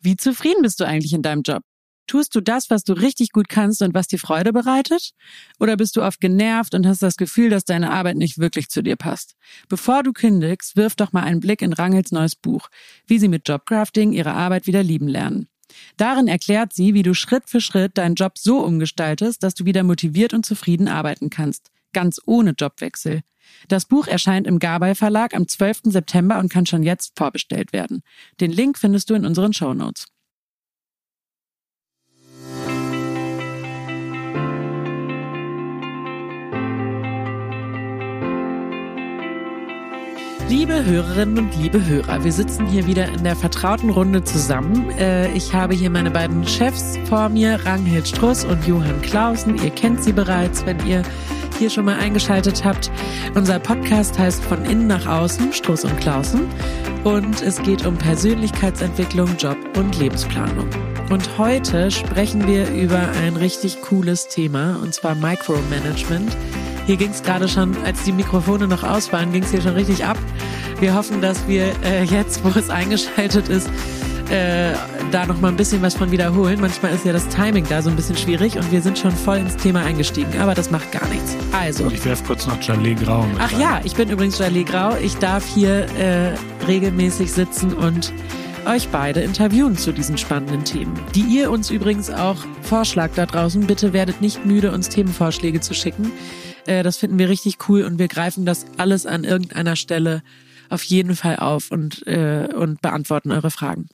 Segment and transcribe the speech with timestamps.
[0.00, 1.62] Wie zufrieden bist du eigentlich in deinem Job?
[2.06, 5.12] Tust du das, was du richtig gut kannst und was dir Freude bereitet?
[5.60, 8.82] Oder bist du oft genervt und hast das Gefühl, dass deine Arbeit nicht wirklich zu
[8.82, 9.36] dir passt?
[9.68, 12.68] Bevor du kündigst, wirf doch mal einen Blick in Rangels neues Buch,
[13.06, 15.48] wie sie mit Jobcrafting ihre Arbeit wieder lieben lernen.
[15.98, 19.84] Darin erklärt sie, wie du Schritt für Schritt deinen Job so umgestaltest, dass du wieder
[19.84, 23.22] motiviert und zufrieden arbeiten kannst, ganz ohne Jobwechsel.
[23.68, 25.82] Das Buch erscheint im Gabay Verlag am 12.
[25.84, 28.02] September und kann schon jetzt vorbestellt werden.
[28.40, 30.06] Den Link findest du in unseren Show Notes.
[40.50, 44.90] Liebe Hörerinnen und liebe Hörer, wir sitzen hier wieder in der vertrauten Runde zusammen.
[44.98, 49.62] Äh, ich habe hier meine beiden Chefs vor mir, Ranghild Struss und Johann Clausen.
[49.62, 51.04] Ihr kennt sie bereits, wenn ihr
[51.60, 52.90] hier schon mal eingeschaltet habt.
[53.34, 56.48] Unser Podcast heißt Von innen nach außen, Struss und Clausen.
[57.04, 60.68] Und es geht um Persönlichkeitsentwicklung, Job und Lebensplanung.
[61.10, 66.34] Und heute sprechen wir über ein richtig cooles Thema, und zwar Micromanagement.
[66.86, 69.74] Hier ging es gerade schon, als die Mikrofone noch aus waren, ging es hier schon
[69.74, 70.16] richtig ab.
[70.80, 73.68] Wir hoffen, dass wir äh, jetzt, wo es eingeschaltet ist,
[74.30, 74.74] äh,
[75.10, 76.60] da noch mal ein bisschen was von wiederholen.
[76.60, 79.38] Manchmal ist ja das Timing da so ein bisschen schwierig und wir sind schon voll
[79.38, 81.36] ins Thema eingestiegen, aber das macht gar nichts.
[81.52, 81.88] Also.
[81.90, 83.60] Ich werfe kurz noch Jalé Grau mit Ach rein.
[83.60, 84.96] ja, ich bin übrigens Jalé Grau.
[84.96, 86.34] Ich darf hier äh,
[86.66, 88.12] regelmäßig sitzen und
[88.66, 93.66] euch beide interviewen zu diesen spannenden Themen, die ihr uns übrigens auch vorschlagt da draußen.
[93.66, 96.12] Bitte werdet nicht müde, uns Themenvorschläge zu schicken.
[96.66, 100.22] Äh, das finden wir richtig cool und wir greifen das alles an irgendeiner Stelle
[100.70, 103.88] auf jeden Fall auf und, äh, und beantworten eure Fragen.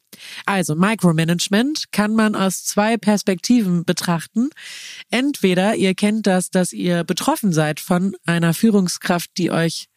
[0.45, 4.51] Also Micromanagement kann man aus zwei Perspektiven betrachten.
[5.11, 9.89] Entweder ihr kennt das, dass ihr betroffen seid von einer Führungskraft, die euch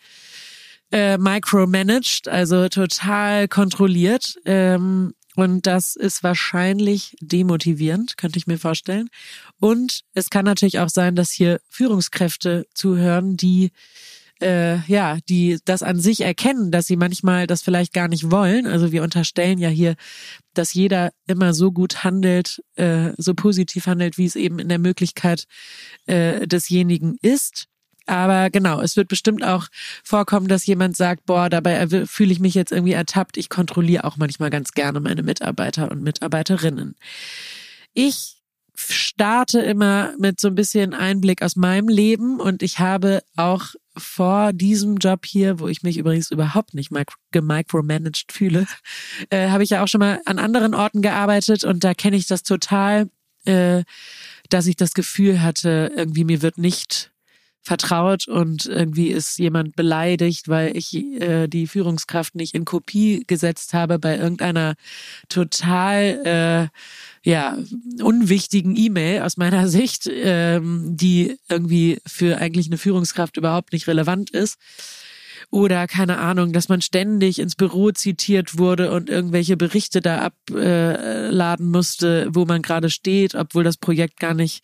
[0.91, 4.35] äh, micromanagt, also total kontrolliert.
[4.45, 9.09] Ähm, und das ist wahrscheinlich demotivierend, könnte ich mir vorstellen.
[9.59, 13.71] Und es kann natürlich auch sein, dass hier Führungskräfte zuhören, die
[14.41, 18.67] äh, ja, die das an sich erkennen, dass sie manchmal das vielleicht gar nicht wollen.
[18.67, 19.95] Also wir unterstellen ja hier,
[20.53, 24.79] dass jeder immer so gut handelt, äh, so positiv handelt, wie es eben in der
[24.79, 25.45] Möglichkeit
[26.05, 27.67] äh, desjenigen ist.
[28.05, 29.67] Aber genau, es wird bestimmt auch
[30.03, 33.37] vorkommen, dass jemand sagt, boah, dabei fühle ich mich jetzt irgendwie ertappt.
[33.37, 36.95] Ich kontrolliere auch manchmal ganz gerne meine Mitarbeiter und Mitarbeiterinnen.
[37.93, 38.39] Ich
[38.75, 44.53] starte immer mit so ein bisschen Einblick aus meinem Leben und ich habe auch vor
[44.53, 46.91] diesem Job hier, wo ich mich übrigens überhaupt nicht
[47.31, 48.65] gemicromanaged fühle,
[49.29, 52.27] äh, habe ich ja auch schon mal an anderen Orten gearbeitet und da kenne ich
[52.27, 53.09] das total,
[53.45, 53.83] äh,
[54.49, 57.11] dass ich das Gefühl hatte, irgendwie mir wird nicht
[57.69, 63.75] vertraut und irgendwie ist jemand beleidigt, weil ich äh, die Führungskraft nicht in Kopie gesetzt
[63.75, 64.73] habe bei irgendeiner
[65.29, 66.71] total
[67.23, 67.59] äh, ja
[68.01, 74.31] unwichtigen E-Mail aus meiner Sicht, ähm, die irgendwie für eigentlich eine Führungskraft überhaupt nicht relevant
[74.31, 74.57] ist.
[75.51, 81.69] Oder keine Ahnung, dass man ständig ins Büro zitiert wurde und irgendwelche Berichte da abladen
[81.69, 84.63] musste, wo man gerade steht, obwohl das Projekt gar nicht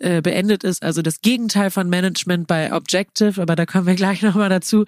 [0.00, 0.82] äh, beendet ist.
[0.82, 4.84] Also das Gegenteil von Management bei Objective, aber da kommen wir gleich nochmal dazu.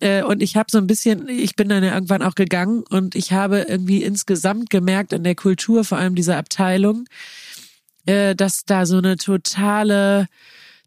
[0.00, 3.14] Äh, und ich habe so ein bisschen, ich bin dann ja irgendwann auch gegangen und
[3.14, 7.04] ich habe irgendwie insgesamt gemerkt in der Kultur, vor allem dieser Abteilung,
[8.06, 10.26] äh, dass da so eine totale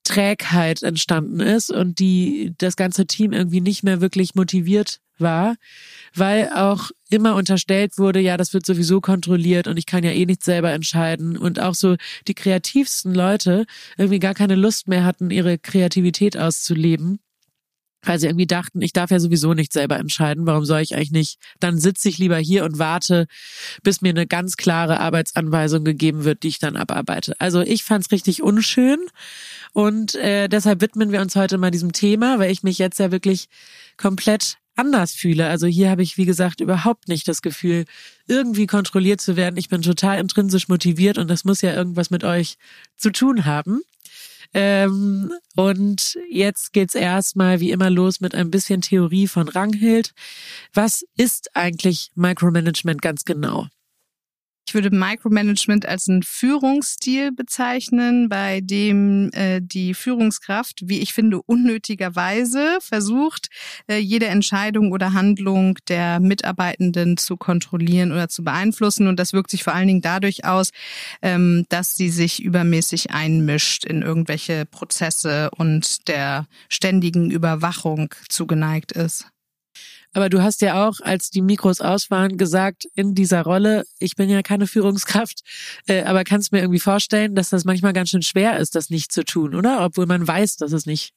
[0.04, 5.56] Trägheit entstanden ist und die das ganze Team irgendwie nicht mehr wirklich motiviert war,
[6.16, 10.26] weil auch immer unterstellt wurde, ja, das wird sowieso kontrolliert und ich kann ja eh
[10.26, 11.96] nicht selber entscheiden und auch so
[12.28, 13.66] die kreativsten Leute
[13.98, 17.20] irgendwie gar keine Lust mehr hatten, ihre Kreativität auszuleben.
[18.02, 21.12] Weil sie irgendwie dachten, ich darf ja sowieso nicht selber entscheiden, warum soll ich eigentlich
[21.12, 21.38] nicht?
[21.60, 23.28] Dann sitze ich lieber hier und warte,
[23.84, 27.36] bis mir eine ganz klare Arbeitsanweisung gegeben wird, die ich dann abarbeite.
[27.40, 29.00] Also ich fand's richtig unschön
[29.74, 33.12] und äh, deshalb widmen wir uns heute mal diesem Thema, weil ich mich jetzt ja
[33.12, 33.50] wirklich
[33.98, 35.48] komplett anders fühle.
[35.48, 37.86] Also hier habe ich, wie gesagt, überhaupt nicht das Gefühl,
[38.28, 39.58] irgendwie kontrolliert zu werden.
[39.58, 42.58] Ich bin total intrinsisch motiviert und das muss ja irgendwas mit euch
[42.96, 43.82] zu tun haben.
[44.54, 50.14] Ähm, und jetzt geht's erstmal wie immer los mit ein bisschen Theorie von Ranghild.
[50.74, 53.68] Was ist eigentlich Micromanagement ganz genau?
[54.70, 61.42] Ich würde Micromanagement als einen Führungsstil bezeichnen, bei dem äh, die Führungskraft, wie ich finde,
[61.42, 63.50] unnötigerweise versucht,
[63.88, 69.08] äh, jede Entscheidung oder Handlung der Mitarbeitenden zu kontrollieren oder zu beeinflussen.
[69.08, 70.70] Und das wirkt sich vor allen Dingen dadurch aus,
[71.24, 79.26] ähm, dass sie sich übermäßig einmischt in irgendwelche Prozesse und der ständigen Überwachung zugeneigt ist.
[80.14, 84.16] Aber du hast ja auch, als die Mikros aus waren, gesagt, in dieser Rolle, ich
[84.16, 85.42] bin ja keine Führungskraft,
[85.88, 89.12] äh, aber kannst mir irgendwie vorstellen, dass das manchmal ganz schön schwer ist, das nicht
[89.12, 89.86] zu tun, oder?
[89.86, 91.14] Obwohl man weiß, dass es nicht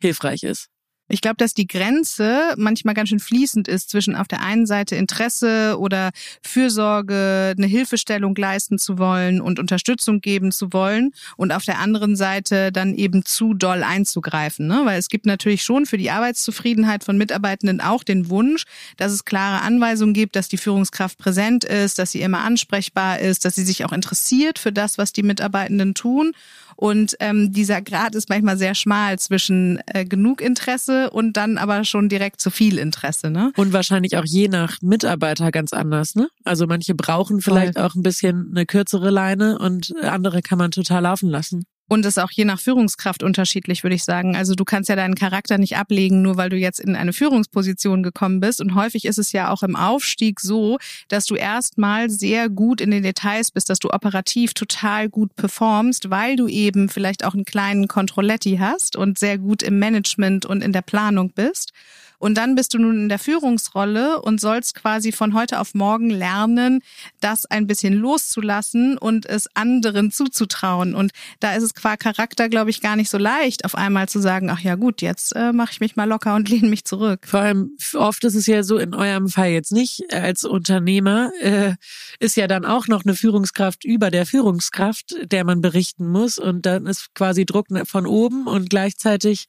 [0.00, 0.68] hilfreich ist.
[1.08, 4.96] Ich glaube, dass die Grenze manchmal ganz schön fließend ist zwischen auf der einen Seite
[4.96, 6.10] Interesse oder
[6.42, 12.16] Fürsorge, eine Hilfestellung leisten zu wollen und Unterstützung geben zu wollen und auf der anderen
[12.16, 14.66] Seite dann eben zu doll einzugreifen.
[14.66, 14.82] Ne?
[14.84, 18.64] Weil es gibt natürlich schon für die Arbeitszufriedenheit von Mitarbeitenden auch den Wunsch,
[18.96, 23.44] dass es klare Anweisungen gibt, dass die Führungskraft präsent ist, dass sie immer ansprechbar ist,
[23.44, 26.32] dass sie sich auch interessiert für das, was die Mitarbeitenden tun.
[26.76, 31.84] Und ähm, dieser Grad ist manchmal sehr schmal zwischen äh, genug Interesse und dann aber
[31.84, 33.30] schon direkt zu viel Interesse.
[33.30, 33.52] Ne?
[33.56, 36.14] Und wahrscheinlich auch je nach Mitarbeiter ganz anders.
[36.14, 36.28] Ne?
[36.44, 37.82] Also manche brauchen vielleicht Voll.
[37.82, 41.64] auch ein bisschen eine kürzere Leine und andere kann man total laufen lassen.
[41.88, 44.34] Und ist auch je nach Führungskraft unterschiedlich, würde ich sagen.
[44.34, 48.02] Also du kannst ja deinen Charakter nicht ablegen, nur weil du jetzt in eine Führungsposition
[48.02, 48.60] gekommen bist.
[48.60, 50.78] Und häufig ist es ja auch im Aufstieg so,
[51.08, 56.10] dass du erstmal sehr gut in den Details bist, dass du operativ total gut performst,
[56.10, 60.62] weil du eben vielleicht auch einen kleinen Controletti hast und sehr gut im Management und
[60.62, 61.72] in der Planung bist.
[62.18, 66.10] Und dann bist du nun in der Führungsrolle und sollst quasi von heute auf morgen
[66.10, 66.82] lernen,
[67.20, 70.94] das ein bisschen loszulassen und es anderen zuzutrauen.
[70.94, 74.20] Und da ist es qua Charakter, glaube ich, gar nicht so leicht, auf einmal zu
[74.20, 77.26] sagen, ach ja gut, jetzt äh, mache ich mich mal locker und lehne mich zurück.
[77.26, 81.74] Vor allem oft ist es ja so, in eurem Fall jetzt nicht, als Unternehmer äh,
[82.18, 86.38] ist ja dann auch noch eine Führungskraft über der Führungskraft, der man berichten muss.
[86.38, 89.46] Und dann ist quasi Druck von oben und gleichzeitig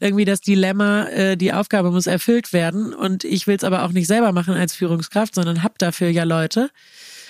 [0.00, 3.92] irgendwie das Dilemma, äh, die Aufgabe muss erfüllt werden und ich will es aber auch
[3.92, 6.70] nicht selber machen als Führungskraft, sondern hab dafür ja Leute.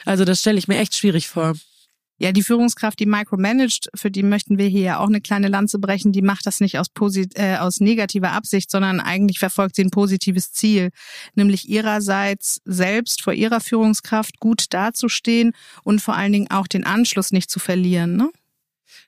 [0.04, 1.54] Also das stelle ich mir echt schwierig vor.
[2.18, 5.78] Ja, die Führungskraft, die micromanagt, für die möchten wir hier ja auch eine kleine Lanze
[5.78, 9.84] brechen, die macht das nicht aus, posit äh, aus negativer Absicht, sondern eigentlich verfolgt sie
[9.84, 10.92] ein positives Ziel,
[11.34, 15.52] nämlich ihrerseits selbst vor ihrer Führungskraft gut dazustehen
[15.84, 18.16] und vor allen Dingen auch den Anschluss nicht zu verlieren.
[18.16, 18.30] Ne?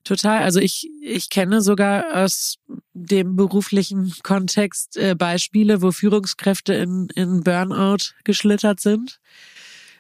[0.09, 0.43] Total.
[0.43, 2.57] Also ich, ich kenne sogar aus
[2.95, 9.21] dem beruflichen Kontext äh, Beispiele, wo Führungskräfte in, in Burnout geschlittert sind.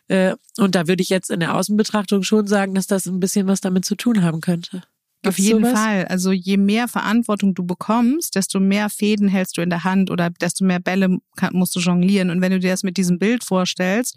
[0.06, 3.49] Äh, und da würde ich jetzt in der Außenbetrachtung schon sagen, dass das ein bisschen
[3.49, 4.82] was damit zu tun haben könnte.
[5.23, 5.81] Gibt's Auf jeden sowas?
[5.81, 6.05] Fall.
[6.06, 10.31] Also je mehr Verantwortung du bekommst, desto mehr Fäden hältst du in der Hand oder
[10.31, 11.19] desto mehr Bälle
[11.53, 12.31] musst du jonglieren.
[12.31, 14.17] Und wenn du dir das mit diesem Bild vorstellst,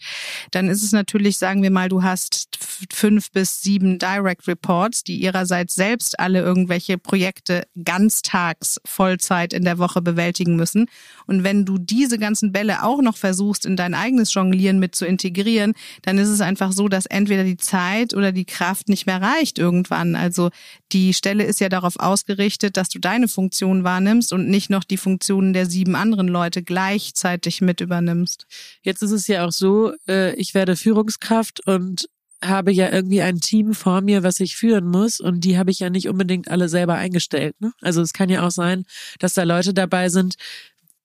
[0.52, 2.60] dann ist es natürlich, sagen wir mal, du hast
[2.94, 9.80] fünf bis sieben Direct Reports, die ihrerseits selbst alle irgendwelche Projekte ganztags Vollzeit in der
[9.80, 10.86] Woche bewältigen müssen.
[11.26, 15.06] Und wenn du diese ganzen Bälle auch noch versuchst, in dein eigenes Jonglieren mit zu
[15.08, 19.22] integrieren, dann ist es einfach so, dass entweder die Zeit oder die Kraft nicht mehr
[19.22, 20.16] reicht irgendwann.
[20.16, 20.52] Also
[20.94, 24.98] die Stelle ist ja darauf ausgerichtet, dass du deine Funktion wahrnimmst und nicht noch die
[24.98, 28.46] Funktionen der sieben anderen Leute gleichzeitig mit übernimmst.
[28.82, 32.08] Jetzt ist es ja auch so, äh, ich werde Führungskraft und
[32.44, 35.80] habe ja irgendwie ein Team vor mir, was ich führen muss und die habe ich
[35.80, 37.56] ja nicht unbedingt alle selber eingestellt.
[37.60, 37.72] Ne?
[37.82, 38.86] Also es kann ja auch sein,
[39.20, 40.36] dass da Leute dabei sind,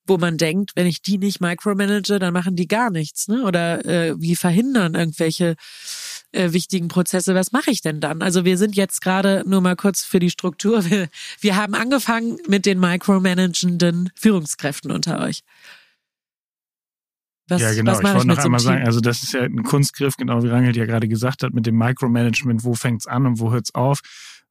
[0.07, 3.43] wo man denkt, wenn ich die nicht micromanage, dann machen die gar nichts, ne?
[3.43, 5.57] Oder äh, wie verhindern irgendwelche
[6.33, 7.35] äh, wichtigen Prozesse.
[7.35, 8.23] Was mache ich denn dann?
[8.23, 10.85] Also wir sind jetzt gerade nur mal kurz für die Struktur.
[10.91, 11.09] Wir,
[11.41, 15.43] wir haben angefangen mit den micromanagenden Führungskräften unter euch.
[17.49, 17.99] Was, ja, genau.
[17.99, 20.85] ich wollte noch einmal sagen, also das ist ja ein Kunstgriff, genau wie Rangel ja
[20.85, 24.01] gerade gesagt hat, mit dem Micromanagement, wo fängt's an und wo hört's auf?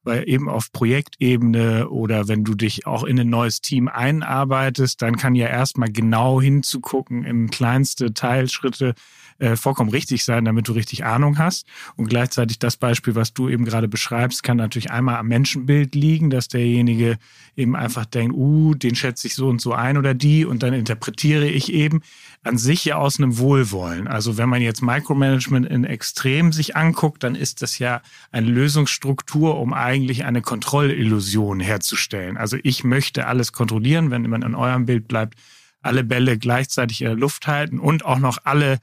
[0.02, 5.16] Weil eben auf Projektebene oder wenn du dich auch in ein neues Team einarbeitest, dann
[5.16, 8.94] kann ja erstmal genau hinzugucken in kleinste Teilschritte,
[9.38, 11.66] äh, vollkommen richtig sein, damit du richtig Ahnung hast.
[11.96, 16.30] Und gleichzeitig das Beispiel, was du eben gerade beschreibst, kann natürlich einmal am Menschenbild liegen,
[16.30, 17.18] dass derjenige
[17.54, 20.72] eben einfach denkt, uh, den schätze ich so und so ein oder die und dann
[20.72, 22.00] interpretiere ich eben
[22.42, 24.08] an sich ja aus einem Wohlwollen.
[24.08, 29.58] Also wenn man jetzt Micromanagement in Extrem sich anguckt, dann ist das ja eine Lösungsstruktur,
[29.58, 32.36] um eigentlich eine Kontrollillusion herzustellen.
[32.36, 35.34] Also ich möchte alles kontrollieren, wenn man in eurem Bild bleibt,
[35.82, 38.78] alle Bälle gleichzeitig in der Luft halten und auch noch alle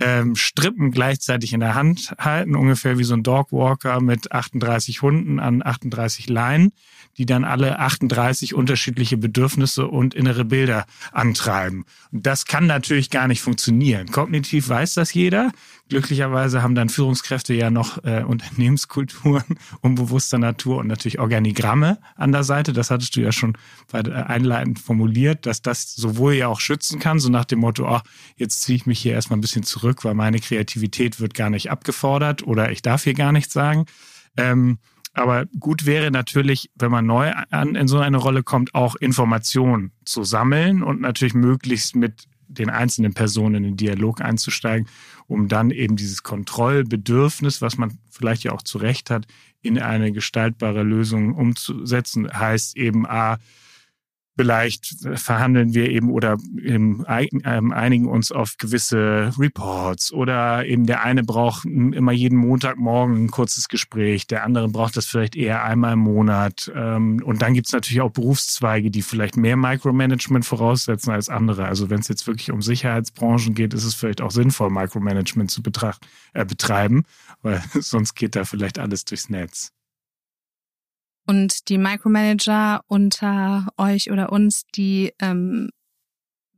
[0.00, 5.38] ähm, Strippen gleichzeitig in der Hand halten, ungefähr wie so ein Dogwalker mit 38 Hunden
[5.38, 6.72] an 38 Leinen,
[7.16, 11.84] die dann alle 38 unterschiedliche Bedürfnisse und innere Bilder antreiben.
[12.10, 14.10] Und das kann natürlich gar nicht funktionieren.
[14.10, 15.52] Kognitiv weiß das jeder.
[15.90, 19.44] Glücklicherweise haben dann Führungskräfte ja noch äh, Unternehmenskulturen
[19.82, 22.72] unbewusster Natur und natürlich Organigramme an der Seite.
[22.72, 23.58] Das hattest du ja schon
[23.92, 28.02] äh, einleitend formuliert, dass das sowohl ja auch schützen kann, so nach dem Motto, ach,
[28.36, 31.70] jetzt ziehe ich mich hier erstmal ein bisschen zurück, weil meine Kreativität wird gar nicht
[31.70, 33.84] abgefordert oder ich darf hier gar nichts sagen.
[34.38, 34.78] Ähm,
[35.12, 39.92] aber gut wäre natürlich, wenn man neu an, in so eine Rolle kommt, auch Informationen
[40.04, 44.88] zu sammeln und natürlich möglichst mit den einzelnen Personen in den Dialog einzusteigen,
[45.26, 49.26] um dann eben dieses Kontrollbedürfnis, was man vielleicht ja auch zu Recht hat,
[49.62, 52.30] in eine gestaltbare Lösung umzusetzen.
[52.32, 53.38] Heißt eben A,
[54.36, 61.22] Vielleicht verhandeln wir eben oder ähm, einigen uns auf gewisse Reports oder eben der eine
[61.22, 66.00] braucht immer jeden Montagmorgen ein kurzes Gespräch, der andere braucht das vielleicht eher einmal im
[66.00, 66.72] Monat.
[66.74, 71.66] Ähm, und dann gibt's natürlich auch Berufszweige, die vielleicht mehr Micromanagement voraussetzen als andere.
[71.66, 75.62] Also wenn es jetzt wirklich um Sicherheitsbranchen geht, ist es vielleicht auch sinnvoll, Micromanagement zu
[75.62, 77.04] betracht, äh, betreiben,
[77.42, 79.70] weil sonst geht da vielleicht alles durchs Netz.
[81.26, 85.70] Und die Micromanager unter euch oder uns, die ähm,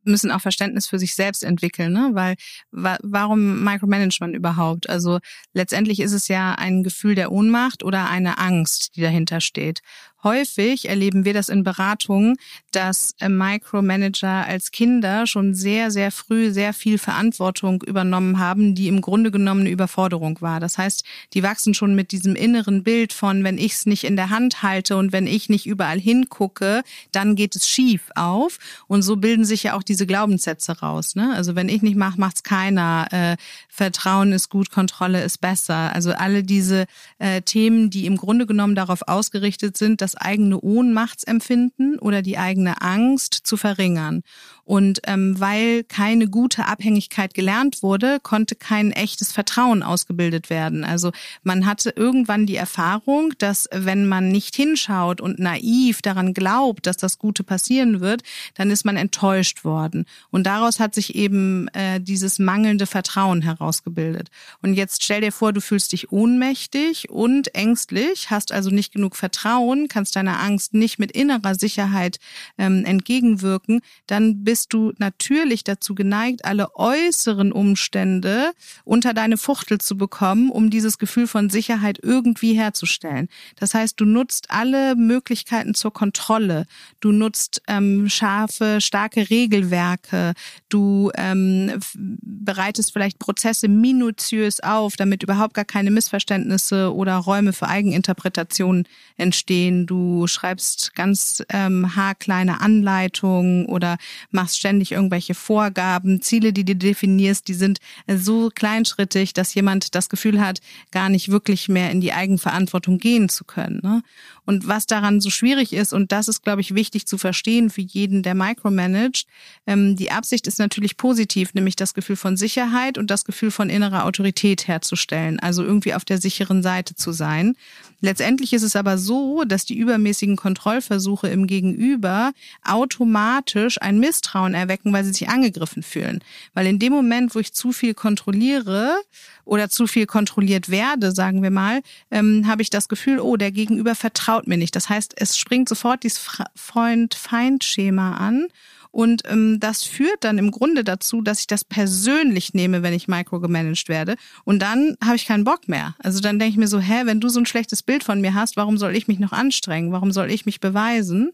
[0.07, 2.11] müssen auch Verständnis für sich selbst entwickeln, ne?
[2.13, 2.37] Weil
[2.71, 4.89] wa warum Micromanagement überhaupt?
[4.89, 5.19] Also
[5.53, 9.81] letztendlich ist es ja ein Gefühl der Ohnmacht oder eine Angst, die dahinter steht.
[10.27, 12.37] Häufig erleben wir das in Beratungen,
[12.73, 18.89] dass äh, Micromanager als Kinder schon sehr, sehr früh sehr viel Verantwortung übernommen haben, die
[18.89, 20.59] im Grunde genommen eine Überforderung war.
[20.59, 24.17] Das heißt, die wachsen schon mit diesem inneren Bild von, wenn ich es nicht in
[24.17, 28.59] der Hand halte und wenn ich nicht überall hingucke, dann geht es schief auf.
[28.89, 31.15] Und so bilden sich ja auch diese Glaubenssätze raus.
[31.15, 31.35] Ne?
[31.37, 33.07] Also wenn ich nicht mache, macht's keiner.
[33.13, 33.37] Äh,
[33.69, 35.95] Vertrauen ist gut, Kontrolle ist besser.
[35.95, 36.87] Also alle diese
[37.21, 43.41] äh, Themen, die im Grunde genommen darauf ausgerichtet sind, eigene Ohnmachtsempfinden oder die eigene Angst
[43.45, 44.23] zu verringern.
[44.65, 50.83] Und ähm, weil keine gute Abhängigkeit gelernt wurde, konnte kein echtes Vertrauen ausgebildet werden.
[50.83, 51.13] Also
[51.45, 56.97] man hatte irgendwann die Erfahrung, dass wenn man nicht hinschaut und naiv daran glaubt, dass
[56.97, 58.23] das Gute passieren wird,
[58.55, 60.05] dann ist man enttäuscht worden.
[60.33, 64.31] Und daraus hat sich eben äh, dieses mangelnde Vertrauen herausgebildet.
[64.63, 69.15] Und jetzt stell dir vor, du fühlst dich ohnmächtig und ängstlich, hast also nicht genug
[69.15, 72.19] Vertrauen, kannst deiner Angst nicht mit innerer Sicherheit
[72.59, 78.51] ähm, entgegenwirken, dann bist du natürlich dazu geneigt, alle äußeren Umstände
[78.85, 83.29] unter deine Fuchtel zu bekommen, um dieses Gefühl von Sicherheit irgendwie herzustellen.
[83.59, 86.67] Das heißt, du nutzt alle Möglichkeiten zur Kontrolle.
[87.01, 90.35] Du nutzt ähm, scharfe, starke Regelwerke.
[90.69, 97.69] Du ähm, bereitest vielleicht Prozesse minutiös auf, damit überhaupt gar keine Missverständnisse oder Räume für
[97.69, 98.87] Eigeninterpretationen
[99.17, 99.86] entstehen.
[99.87, 103.97] Du schreibst ganz ähm, haarkleine Anleitungen oder
[104.31, 107.79] machst ständig irgendwelche Vorgaben, Ziele, die du definierst, die sind
[108.09, 113.29] so kleinschrittig, dass jemand das Gefühl hat, gar nicht wirklich mehr in die Eigenverantwortung gehen
[113.29, 113.81] zu können.
[113.83, 114.03] Ne?
[114.47, 117.81] Und was daran so schwierig ist, und das ist, glaube ich, wichtig zu verstehen für
[117.81, 119.27] jeden, der micromanagt,
[119.67, 123.69] ähm, die Absicht ist natürlich positiv, nämlich das Gefühl von Sicherheit und das Gefühl von
[123.69, 127.57] innerer Autorität herzustellen, also irgendwie auf der sicheren Seite zu sein.
[128.01, 132.33] Letztendlich ist es aber so, dass die übermäßigen Kontrollversuche im Gegenüber
[132.65, 136.21] automatisch ein Misstrauen erwecken, weil sie sich angegriffen fühlen.
[136.55, 138.97] Weil in dem Moment, wo ich zu viel kontrolliere
[139.45, 141.81] oder zu viel kontrolliert werde, sagen wir mal,
[142.11, 144.75] ähm, habe ich das Gefühl, oh, der Gegenüber vertraut mir nicht.
[144.75, 146.21] Das heißt, es springt sofort dieses
[146.55, 148.49] Freund-Feind-Schema an
[148.97, 153.09] und ähm, das führt dann im Grunde dazu, dass ich das persönlich nehme, wenn ich
[153.09, 154.15] microgemanagt werde.
[154.45, 155.95] Und dann habe ich keinen Bock mehr.
[155.99, 158.33] Also dann denke ich mir so, hä, wenn du so ein schlechtes Bild von mir
[158.33, 159.93] hast, warum soll ich mich noch anstrengen?
[159.93, 161.33] Warum soll ich mich beweisen?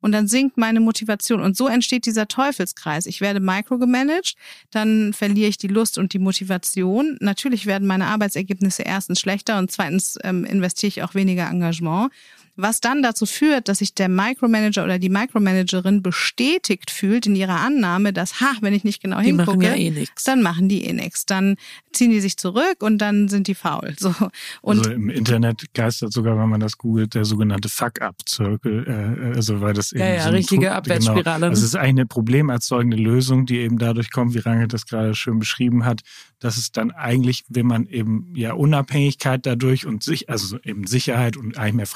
[0.00, 1.40] und dann sinkt meine Motivation.
[1.40, 3.06] Und so entsteht dieser Teufelskreis.
[3.06, 4.34] Ich werde microgemanagt,
[4.70, 7.16] dann verliere ich die Lust und die Motivation.
[7.20, 12.12] Natürlich werden meine Arbeitsergebnisse erstens schlechter und zweitens ähm, investiere ich auch weniger Engagement
[12.56, 17.60] was dann dazu führt, dass sich der Micromanager oder die Micromanagerin bestätigt fühlt in ihrer
[17.60, 20.84] Annahme, dass, ha, wenn ich nicht genau die hingucke, machen ja eh dann machen die
[20.84, 21.26] eh nichts.
[21.26, 21.56] Dann
[21.92, 23.94] ziehen die sich zurück und dann sind die faul.
[23.98, 24.14] So.
[24.62, 29.60] Und also im Internet geistert sogar, wenn man das googelt, der sogenannte Fuck-up-Circle, äh, also
[29.60, 31.24] weil das eben ja, ja, so richtige Abwärtsspirale.
[31.24, 35.14] Genau, also es ist eine problemerzeugende Lösung, die eben dadurch kommt, wie Rangel das gerade
[35.14, 36.02] schön beschrieben hat,
[36.38, 41.36] dass es dann eigentlich, wenn man eben ja Unabhängigkeit dadurch und sich, also eben Sicherheit
[41.36, 41.86] und eigentlich mehr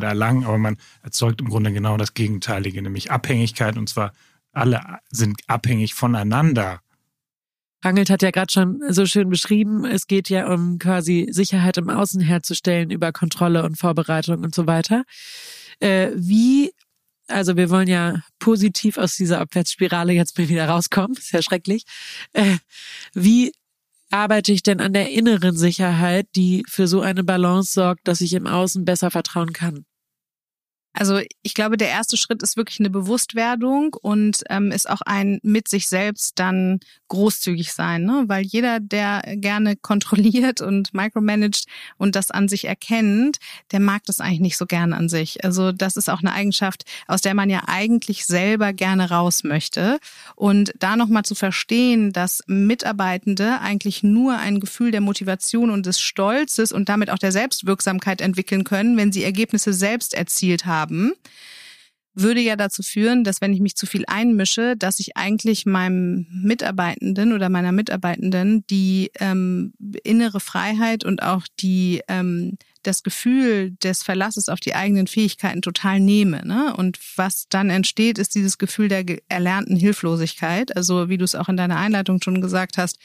[0.00, 4.12] Freiheitsgrade erlangen, aber man erzeugt im Grunde genau das Gegenteilige, nämlich Abhängigkeit und zwar
[4.52, 4.80] alle
[5.10, 6.80] sind abhängig voneinander.
[7.82, 11.88] Rangelt hat ja gerade schon so schön beschrieben, es geht ja um quasi Sicherheit im
[11.88, 15.04] Außen herzustellen über Kontrolle und Vorbereitung und so weiter.
[15.78, 16.72] Äh, wie,
[17.28, 21.84] also wir wollen ja positiv aus dieser Abwärtsspirale jetzt mal wieder rauskommen, ist ja schrecklich.
[22.34, 22.58] Äh,
[23.14, 23.52] wie
[24.10, 28.34] arbeite ich denn an der inneren Sicherheit, die für so eine Balance sorgt, dass ich
[28.34, 29.86] im Außen besser vertrauen kann?
[30.92, 35.38] Also ich glaube, der erste Schritt ist wirklich eine Bewusstwerdung und ähm, ist auch ein
[35.42, 38.24] mit sich selbst dann großzügig sein, ne?
[38.26, 41.66] weil jeder, der gerne kontrolliert und micromanagt
[41.96, 43.38] und das an sich erkennt,
[43.70, 45.44] der mag das eigentlich nicht so gern an sich.
[45.44, 50.00] Also das ist auch eine Eigenschaft, aus der man ja eigentlich selber gerne raus möchte.
[50.34, 56.00] Und da nochmal zu verstehen, dass Mitarbeitende eigentlich nur ein Gefühl der Motivation und des
[56.00, 61.12] Stolzes und damit auch der Selbstwirksamkeit entwickeln können, wenn sie Ergebnisse selbst erzielt haben haben,
[62.14, 66.26] würde ja dazu führen, dass wenn ich mich zu viel einmische, dass ich eigentlich meinem
[66.30, 69.72] Mitarbeitenden oder meiner Mitarbeitenden die ähm,
[70.02, 76.00] innere Freiheit und auch die ähm, das Gefühl des Verlasses auf die eigenen Fähigkeiten total
[76.00, 76.44] nehme.
[76.46, 76.74] Ne?
[76.74, 80.74] Und was dann entsteht, ist dieses Gefühl der erlernten Hilflosigkeit.
[80.76, 82.98] Also wie du es auch in deiner Einleitung schon gesagt hast,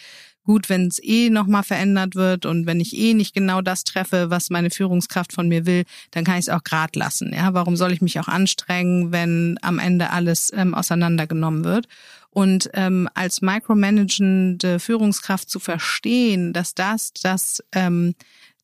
[0.45, 4.29] gut, wenn es eh nochmal verändert wird und wenn ich eh nicht genau das treffe,
[4.29, 7.33] was meine Führungskraft von mir will, dann kann ich es auch grad lassen.
[7.33, 11.87] Ja, warum soll ich mich auch anstrengen, wenn am Ende alles ähm, auseinandergenommen wird?
[12.29, 18.13] Und ähm, als micromanagende Führungskraft zu verstehen, dass das das ähm,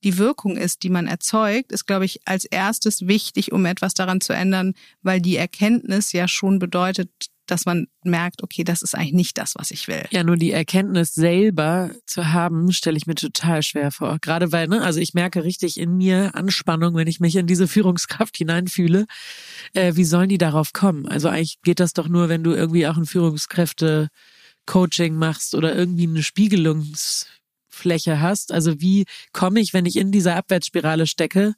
[0.03, 4.19] die Wirkung ist, die man erzeugt, ist, glaube ich, als erstes wichtig, um etwas daran
[4.19, 4.73] zu ändern,
[5.03, 7.09] weil die Erkenntnis ja schon bedeutet,
[7.51, 10.05] dass man merkt, okay, das ist eigentlich nicht das, was ich will.
[10.11, 14.19] Ja, nur die Erkenntnis selber zu haben, stelle ich mir total schwer vor.
[14.21, 17.67] Gerade weil, ne, also ich merke richtig in mir Anspannung, wenn ich mich in diese
[17.67, 19.05] Führungskraft hineinfühle.
[19.73, 21.05] Äh, wie sollen die darauf kommen?
[21.07, 26.07] Also eigentlich geht das doch nur, wenn du irgendwie auch ein Führungskräfte-Coaching machst oder irgendwie
[26.07, 28.53] eine Spiegelungsfläche hast.
[28.53, 29.03] Also wie
[29.33, 31.55] komme ich, wenn ich in dieser Abwärtsspirale stecke,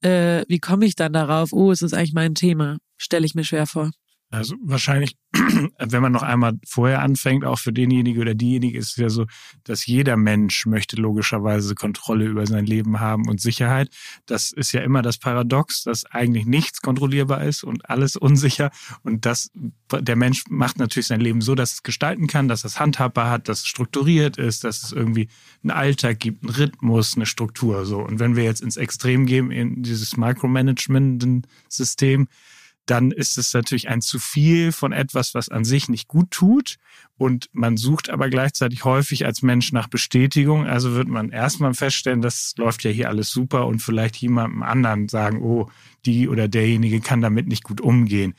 [0.00, 2.78] äh, wie komme ich dann darauf, oh, es ist eigentlich mein Thema?
[2.98, 3.92] Stelle ich mir schwer vor.
[4.34, 5.16] Also wahrscheinlich,
[5.78, 9.26] wenn man noch einmal vorher anfängt, auch für denjenigen oder diejenige ist es ja so,
[9.62, 13.88] dass jeder Mensch möchte logischerweise Kontrolle über sein Leben haben und Sicherheit.
[14.26, 18.70] Das ist ja immer das Paradox, dass eigentlich nichts kontrollierbar ist und alles unsicher.
[19.02, 19.50] Und das,
[19.92, 23.48] der Mensch macht natürlich sein Leben so, dass es gestalten kann, dass es handhabbar hat,
[23.48, 25.28] dass es strukturiert ist, dass es irgendwie
[25.62, 28.00] einen Alltag gibt, einen Rhythmus, eine Struktur, so.
[28.00, 32.28] Und wenn wir jetzt ins Extrem gehen, in dieses Micromanagement-System,
[32.86, 36.76] dann ist es natürlich ein zu viel von etwas, was an sich nicht gut tut.
[37.16, 40.66] Und man sucht aber gleichzeitig häufig als Mensch nach Bestätigung.
[40.66, 45.08] Also wird man erstmal feststellen, das läuft ja hier alles super und vielleicht jemandem anderen
[45.08, 45.70] sagen, oh,
[46.04, 48.34] die oder derjenige kann damit nicht gut umgehen.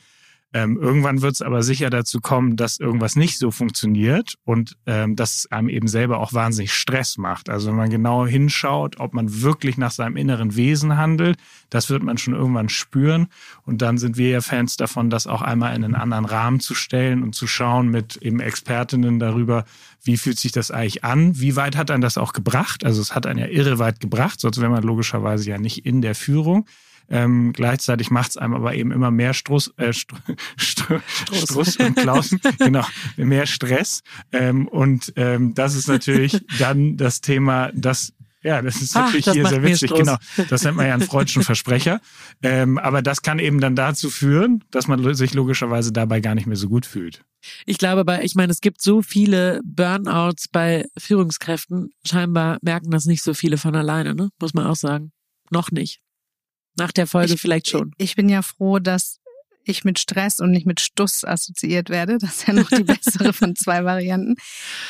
[0.52, 5.16] Ähm, irgendwann wird es aber sicher dazu kommen, dass irgendwas nicht so funktioniert und ähm,
[5.16, 7.50] dass einem eben selber auch wahnsinnig Stress macht.
[7.50, 11.36] Also wenn man genau hinschaut, ob man wirklich nach seinem inneren Wesen handelt,
[11.68, 13.26] das wird man schon irgendwann spüren.
[13.64, 16.74] Und dann sind wir ja Fans davon, das auch einmal in einen anderen Rahmen zu
[16.74, 19.64] stellen und zu schauen mit eben Expertinnen darüber,
[20.02, 21.38] wie fühlt sich das eigentlich an?
[21.38, 22.84] Wie weit hat einen das auch gebracht?
[22.84, 26.00] Also es hat einen ja irre weit gebracht, sonst wäre man logischerweise ja nicht in
[26.00, 26.66] der Führung.
[27.08, 30.16] Ähm, gleichzeitig macht es einem aber eben immer mehr Struss, äh, Str
[30.56, 31.00] Str
[31.32, 32.84] Struss und Klausen, genau,
[33.16, 34.02] mehr Stress.
[34.32, 39.34] Ähm, und ähm, das ist natürlich dann das Thema, das ja, das ist natürlich das
[39.34, 39.92] hier sehr witzig.
[39.92, 40.16] Genau,
[40.48, 42.00] das nennt man ja einen freudschen Versprecher.
[42.42, 46.46] Ähm, aber das kann eben dann dazu führen, dass man sich logischerweise dabei gar nicht
[46.46, 47.24] mehr so gut fühlt.
[47.64, 51.90] Ich glaube, bei, ich meine, es gibt so viele Burnouts bei Führungskräften.
[52.04, 54.30] Scheinbar merken das nicht so viele von alleine, ne?
[54.40, 55.10] Muss man auch sagen.
[55.50, 56.00] Noch nicht.
[56.76, 57.92] Nach der Folge ich, vielleicht schon.
[57.98, 59.20] Ich bin ja froh, dass
[59.66, 62.18] ich mit Stress und nicht mit Stuss assoziiert werde.
[62.18, 64.36] Das ist ja noch die bessere von zwei Varianten.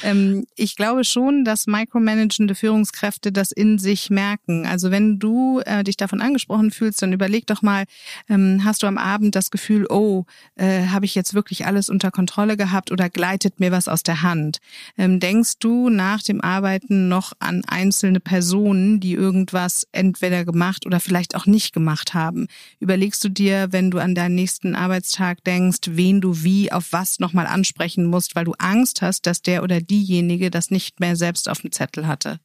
[0.03, 4.67] Ähm, ich glaube schon, dass micromanagende Führungskräfte das in sich merken.
[4.67, 7.85] Also wenn du äh, dich davon angesprochen fühlst, dann überleg doch mal,
[8.29, 10.25] ähm, hast du am Abend das Gefühl, oh,
[10.57, 14.23] äh, habe ich jetzt wirklich alles unter Kontrolle gehabt oder gleitet mir was aus der
[14.23, 14.59] Hand?
[14.99, 21.01] Ähm, denkst du nach dem Arbeiten noch an einzelne Personen, die irgendwas entweder gemacht oder
[21.01, 22.47] vielleicht auch nicht gemacht haben?
[22.81, 26.93] Überlegst du dir, wenn du an deinen nächsten nächsten Arbeitstag denkst, wen du wie auf
[26.93, 31.17] was nochmal ansprechen musst, weil du Angst hast, dass der oder diejenige das nicht mehr
[31.17, 32.41] selbst auf dem Zettel hatte.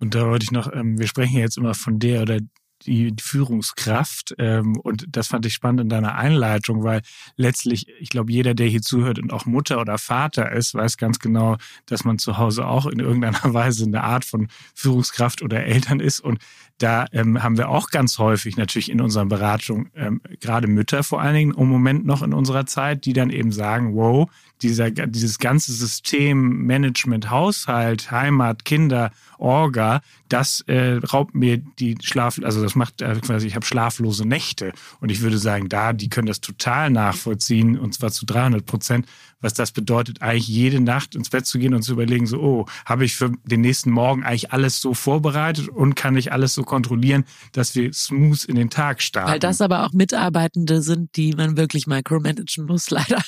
[0.00, 2.38] Und da wollte ich noch, ähm, wir sprechen jetzt immer von der oder
[2.86, 4.34] die Führungskraft.
[4.38, 7.02] Ähm, und das fand ich spannend in deiner Einleitung, weil
[7.36, 11.18] letztlich, ich glaube, jeder, der hier zuhört und auch Mutter oder Vater ist, weiß ganz
[11.18, 16.00] genau, dass man zu Hause auch in irgendeiner Weise eine Art von Führungskraft oder Eltern
[16.00, 16.20] ist.
[16.20, 16.38] Und
[16.78, 21.20] da ähm, haben wir auch ganz häufig natürlich in unseren Beratungen, ähm, gerade Mütter vor
[21.20, 24.30] allen Dingen, im Moment noch in unserer Zeit, die dann eben sagen, wow,
[24.62, 32.38] dieser, dieses ganze System Management, Haushalt, Heimat, Kinder, Orga, das äh, raubt mir die Schlaf,
[32.42, 34.72] also das macht äh, quasi, ich habe schlaflose Nächte.
[35.00, 39.06] Und ich würde sagen, da, die können das total nachvollziehen, und zwar zu 300 Prozent,
[39.40, 42.66] was das bedeutet, eigentlich jede Nacht ins Bett zu gehen und zu überlegen, so, oh,
[42.84, 46.62] habe ich für den nächsten Morgen eigentlich alles so vorbereitet und kann ich alles so
[46.62, 49.30] kontrollieren, dass wir smooth in den Tag starten.
[49.30, 53.22] Weil das aber auch Mitarbeitende sind, die man wirklich micromanagen muss, leider.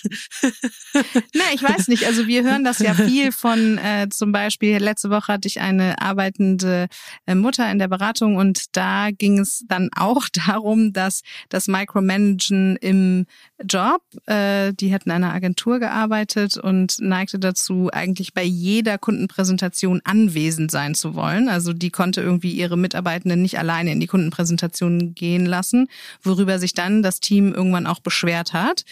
[1.35, 2.07] Na, ich weiß nicht.
[2.07, 6.01] Also wir hören das ja viel von, äh, zum Beispiel, letzte Woche hatte ich eine
[6.01, 6.89] arbeitende
[7.27, 12.77] äh, Mutter in der Beratung und da ging es dann auch darum, dass das Micromanagen
[12.77, 13.27] im
[13.69, 20.01] Job, äh, die hat in einer Agentur gearbeitet und neigte dazu, eigentlich bei jeder Kundenpräsentation
[20.05, 21.49] anwesend sein zu wollen.
[21.49, 25.89] Also die konnte irgendwie ihre Mitarbeitenden nicht alleine in die Kundenpräsentation gehen lassen,
[26.23, 28.85] worüber sich dann das Team irgendwann auch beschwert hat,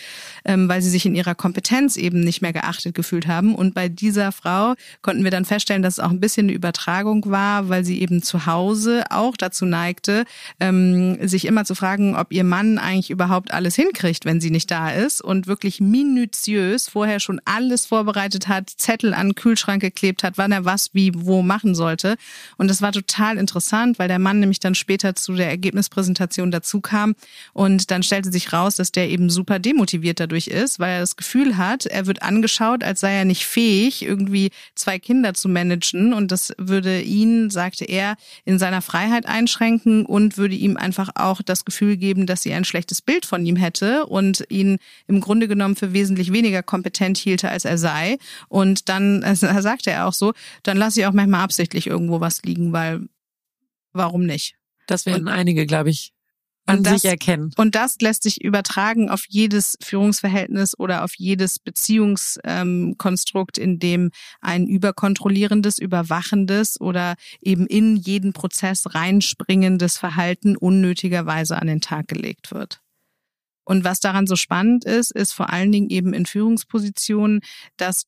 [0.44, 3.54] ähm, weil sie sich in ihrer Kompetenz eben nicht mehr geachtet gefühlt haben.
[3.54, 7.30] Und bei dieser Frau konnten wir dann feststellen, dass es auch ein bisschen eine Übertragung
[7.30, 10.24] war, weil sie eben zu Hause auch dazu neigte,
[10.60, 14.59] ähm, sich immer zu fragen, ob ihr Mann eigentlich überhaupt alles hinkriegt, wenn sie nicht
[14.66, 20.22] da ist und wirklich minutiös vorher schon alles vorbereitet hat, Zettel an den Kühlschrank geklebt
[20.22, 22.16] hat, wann er was wie wo machen sollte.
[22.56, 26.80] Und das war total interessant, weil der Mann nämlich dann später zu der Ergebnispräsentation dazu
[26.80, 27.14] kam
[27.52, 31.16] und dann stellte sich raus, dass der eben super demotiviert dadurch ist, weil er das
[31.16, 36.12] Gefühl hat, er wird angeschaut, als sei er nicht fähig, irgendwie zwei Kinder zu managen
[36.12, 41.42] und das würde ihn, sagte er, in seiner Freiheit einschränken und würde ihm einfach auch
[41.42, 45.48] das Gefühl geben, dass sie ein schlechtes Bild von ihm hätte und ihn im Grunde
[45.48, 48.18] genommen für wesentlich weniger kompetent hielte, als er sei.
[48.48, 50.32] Und dann äh, sagte er auch so,
[50.62, 53.08] dann lasse ich auch manchmal absichtlich irgendwo was liegen, weil
[53.92, 54.56] warum nicht?
[54.86, 56.12] Das werden und, einige, glaube ich,
[56.66, 57.52] an das, sich erkennen.
[57.56, 64.10] Und das lässt sich übertragen auf jedes Führungsverhältnis oder auf jedes Beziehungskonstrukt, in dem
[64.40, 72.52] ein überkontrollierendes, überwachendes oder eben in jeden Prozess reinspringendes Verhalten unnötigerweise an den Tag gelegt
[72.52, 72.80] wird.
[73.70, 77.40] Und was daran so spannend ist, ist vor allen Dingen eben in Führungspositionen,
[77.76, 78.06] dass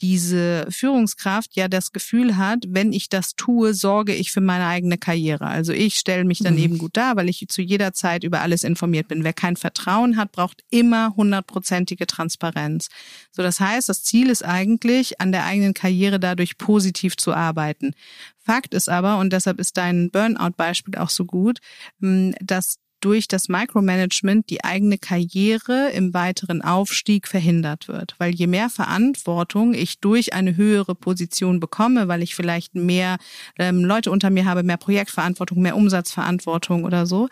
[0.00, 4.96] diese Führungskraft ja das Gefühl hat, wenn ich das tue, sorge ich für meine eigene
[4.96, 5.48] Karriere.
[5.48, 6.60] Also ich stelle mich dann mhm.
[6.60, 9.22] eben gut dar, weil ich zu jeder Zeit über alles informiert bin.
[9.22, 12.88] Wer kein Vertrauen hat, braucht immer hundertprozentige Transparenz.
[13.32, 17.92] So, das heißt, das Ziel ist eigentlich, an der eigenen Karriere dadurch positiv zu arbeiten.
[18.38, 21.58] Fakt ist aber, und deshalb ist dein Burnout-Beispiel auch so gut,
[22.00, 28.14] dass durch das Micromanagement die eigene Karriere im weiteren Aufstieg verhindert wird.
[28.18, 33.18] Weil je mehr Verantwortung ich durch eine höhere Position bekomme, weil ich vielleicht mehr
[33.58, 37.28] ähm, Leute unter mir habe, mehr Projektverantwortung, mehr Umsatzverantwortung oder so,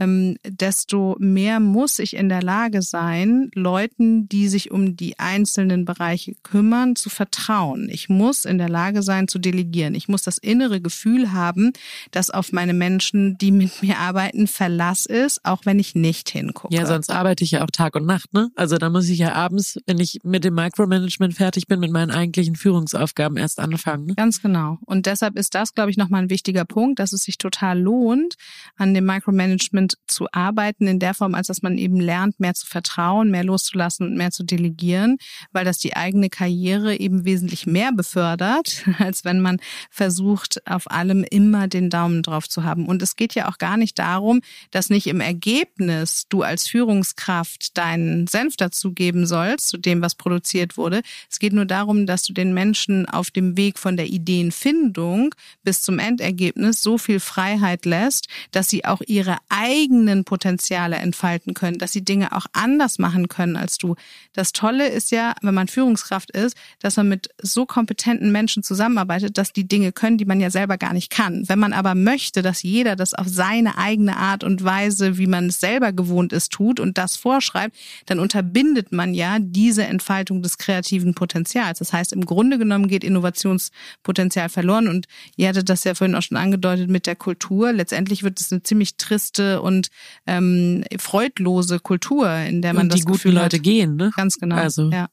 [0.00, 5.84] ähm, desto mehr muss ich in der Lage sein, Leuten, die sich um die einzelnen
[5.84, 7.88] Bereiche kümmern, zu vertrauen.
[7.90, 9.94] Ich muss in der Lage sein, zu delegieren.
[9.94, 11.72] Ich muss das innere Gefühl haben,
[12.10, 16.74] dass auf meine Menschen, die mit mir arbeiten, Verlass ist, auch wenn ich nicht hingucke.
[16.74, 18.50] Ja, sonst arbeite ich ja auch Tag und Nacht, ne?
[18.56, 22.10] Also da muss ich ja abends, wenn ich mit dem Micromanagement fertig bin, mit meinen
[22.10, 24.06] eigentlichen Führungsaufgaben erst anfangen.
[24.06, 24.14] Ne?
[24.14, 24.78] Ganz genau.
[24.86, 28.34] Und deshalb ist das, glaube ich, nochmal ein wichtiger Punkt, dass es sich total lohnt,
[28.76, 32.54] an dem Micromanagement und zu arbeiten in der Form, als dass man eben lernt, mehr
[32.54, 35.18] zu vertrauen, mehr loszulassen und mehr zu delegieren,
[35.52, 39.58] weil das die eigene Karriere eben wesentlich mehr befördert, als wenn man
[39.90, 42.86] versucht, auf allem immer den Daumen drauf zu haben.
[42.86, 47.76] Und es geht ja auch gar nicht darum, dass nicht im Ergebnis du als Führungskraft
[47.78, 51.02] deinen Senf dazugeben sollst, zu dem, was produziert wurde.
[51.30, 55.80] Es geht nur darum, dass du den Menschen auf dem Weg von der Ideenfindung bis
[55.80, 61.78] zum Endergebnis so viel Freiheit lässt, dass sie auch ihre eigene eigenen Potenziale entfalten können,
[61.78, 63.94] dass sie Dinge auch anders machen können als du.
[64.32, 69.38] Das Tolle ist ja, wenn man Führungskraft ist, dass man mit so kompetenten Menschen zusammenarbeitet,
[69.38, 71.48] dass die Dinge können, die man ja selber gar nicht kann.
[71.48, 75.46] Wenn man aber möchte, dass jeder das auf seine eigene Art und Weise, wie man
[75.46, 80.58] es selber gewohnt ist, tut und das vorschreibt, dann unterbindet man ja diese Entfaltung des
[80.58, 81.78] kreativen Potenzials.
[81.78, 86.22] Das heißt, im Grunde genommen geht Innovationspotenzial verloren und ihr hattet das ja vorhin auch
[86.22, 87.72] schon angedeutet mit der Kultur.
[87.72, 89.88] Letztendlich wird es eine ziemlich triste und
[90.26, 93.62] ähm, freudlose Kultur, in der man und das die Gefühl guten Leute hat.
[93.62, 94.10] gehen, ne?
[94.16, 94.56] Ganz genau.
[94.56, 94.90] Also.
[94.90, 95.08] Ja.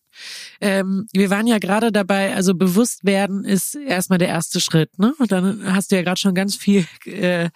[0.61, 5.13] Ähm, wir waren ja gerade dabei, also bewusst werden ist erstmal der erste Schritt, ne?
[5.19, 7.49] Und dann hast du ja gerade schon ganz viel, äh,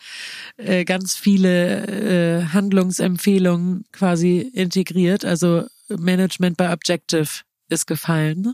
[0.58, 5.24] äh, ganz viele äh, Handlungsempfehlungen quasi integriert.
[5.24, 7.30] Also Management by Objective
[7.70, 8.54] ist gefallen, ne?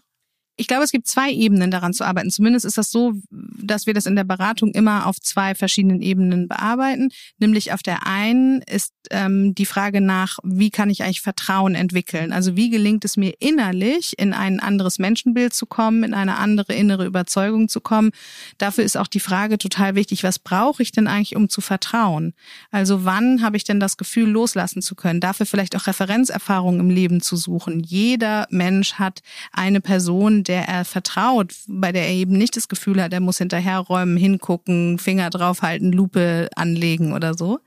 [0.57, 2.31] Ich glaube, es gibt zwei Ebenen daran zu arbeiten.
[2.31, 6.47] Zumindest ist das so, dass wir das in der Beratung immer auf zwei verschiedenen Ebenen
[6.47, 7.09] bearbeiten.
[7.39, 12.31] Nämlich auf der einen ist ähm, die Frage nach, wie kann ich eigentlich Vertrauen entwickeln?
[12.31, 16.73] Also wie gelingt es mir innerlich, in ein anderes Menschenbild zu kommen, in eine andere
[16.73, 18.11] innere Überzeugung zu kommen?
[18.57, 22.33] Dafür ist auch die Frage total wichtig, was brauche ich denn eigentlich, um zu vertrauen?
[22.71, 25.19] Also wann habe ich denn das Gefühl, loslassen zu können?
[25.19, 27.81] Dafür vielleicht auch Referenzerfahrungen im Leben zu suchen.
[27.81, 29.19] Jeder Mensch hat
[29.51, 33.37] eine Person, der er vertraut, bei der er eben nicht das Gefühl hat, er muss
[33.37, 37.59] hinterherräumen, hingucken, Finger draufhalten, Lupe anlegen oder so.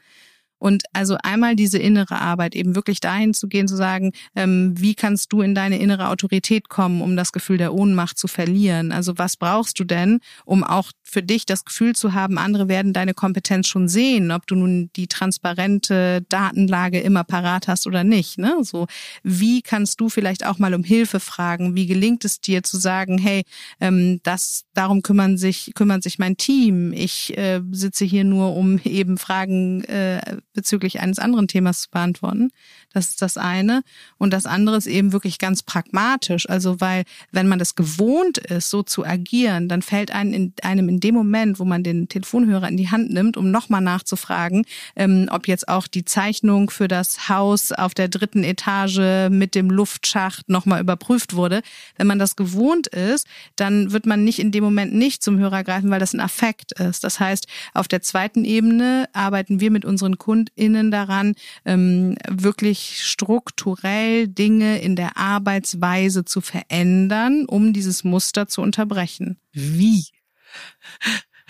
[0.59, 4.95] Und also einmal diese innere Arbeit, eben wirklich dahin zu gehen, zu sagen, ähm, wie
[4.95, 8.91] kannst du in deine innere Autorität kommen, um das Gefühl der Ohnmacht zu verlieren?
[8.91, 12.93] Also was brauchst du denn, um auch für dich das Gefühl zu haben, andere werden
[12.93, 18.39] deine Kompetenz schon sehen, ob du nun die transparente Datenlage immer parat hast oder nicht.
[18.39, 18.57] Ne?
[18.63, 18.87] So,
[19.23, 21.75] wie kannst du vielleicht auch mal um Hilfe fragen?
[21.75, 23.45] Wie gelingt es dir zu sagen, hey,
[23.81, 26.93] ähm, das darum kümmern sich kümmert sich mein Team.
[26.93, 32.51] Ich äh, sitze hier nur, um eben Fragen äh, bezüglich eines anderen Themas zu beantworten.
[32.93, 33.83] Das ist das eine.
[34.19, 36.49] Und das andere ist eben wirklich ganz pragmatisch.
[36.49, 40.89] Also, weil, wenn man das gewohnt ist, so zu agieren, dann fällt einem in, einem
[40.89, 44.65] in dem Moment, wo man den Telefonhörer in die Hand nimmt, um nochmal nachzufragen,
[44.97, 49.71] ähm, ob jetzt auch die Zeichnung für das Haus auf der dritten Etage mit dem
[49.71, 51.63] Luftschacht nochmal überprüft wurde.
[51.97, 55.65] Wenn man das gewohnt ist, dann wird man nicht in dem Moment nicht zum Hörer
[55.65, 57.05] greifen, weil das ein Affekt ist.
[57.05, 61.35] Das heißt, auf der zweiten Ebene arbeiten wir mit unseren KundInnen daran,
[61.65, 69.39] ähm, wirklich strukturell Dinge in der Arbeitsweise zu verändern, um dieses Muster zu unterbrechen.
[69.53, 70.05] Wie?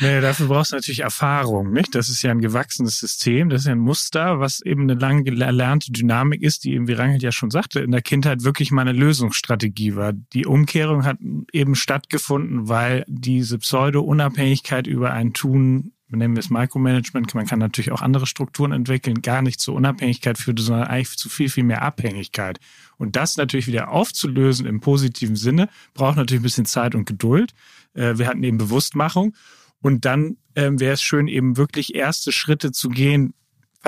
[0.00, 1.94] Naja, dafür brauchst du natürlich Erfahrung, nicht?
[1.96, 5.28] Das ist ja ein gewachsenes System, das ist ja ein Muster, was eben eine lange
[5.44, 8.82] erlernte Dynamik ist, die eben, wie Rangel ja schon sagte, in der Kindheit wirklich mal
[8.82, 10.12] eine Lösungsstrategie war.
[10.12, 11.18] Die Umkehrung hat
[11.52, 17.92] eben stattgefunden, weil diese Pseudo-Unabhängigkeit über ein Tun nennen wir es Micromanagement, man kann natürlich
[17.92, 21.82] auch andere Strukturen entwickeln, gar nicht zur Unabhängigkeit führte, sondern eigentlich zu viel, viel mehr
[21.82, 22.58] Abhängigkeit.
[22.96, 27.52] Und das natürlich wieder aufzulösen im positiven Sinne, braucht natürlich ein bisschen Zeit und Geduld.
[27.98, 29.34] Äh, wir hatten eben Bewusstmachung.
[29.80, 33.34] Und dann ähm, wäre es schön, eben wirklich erste Schritte zu gehen,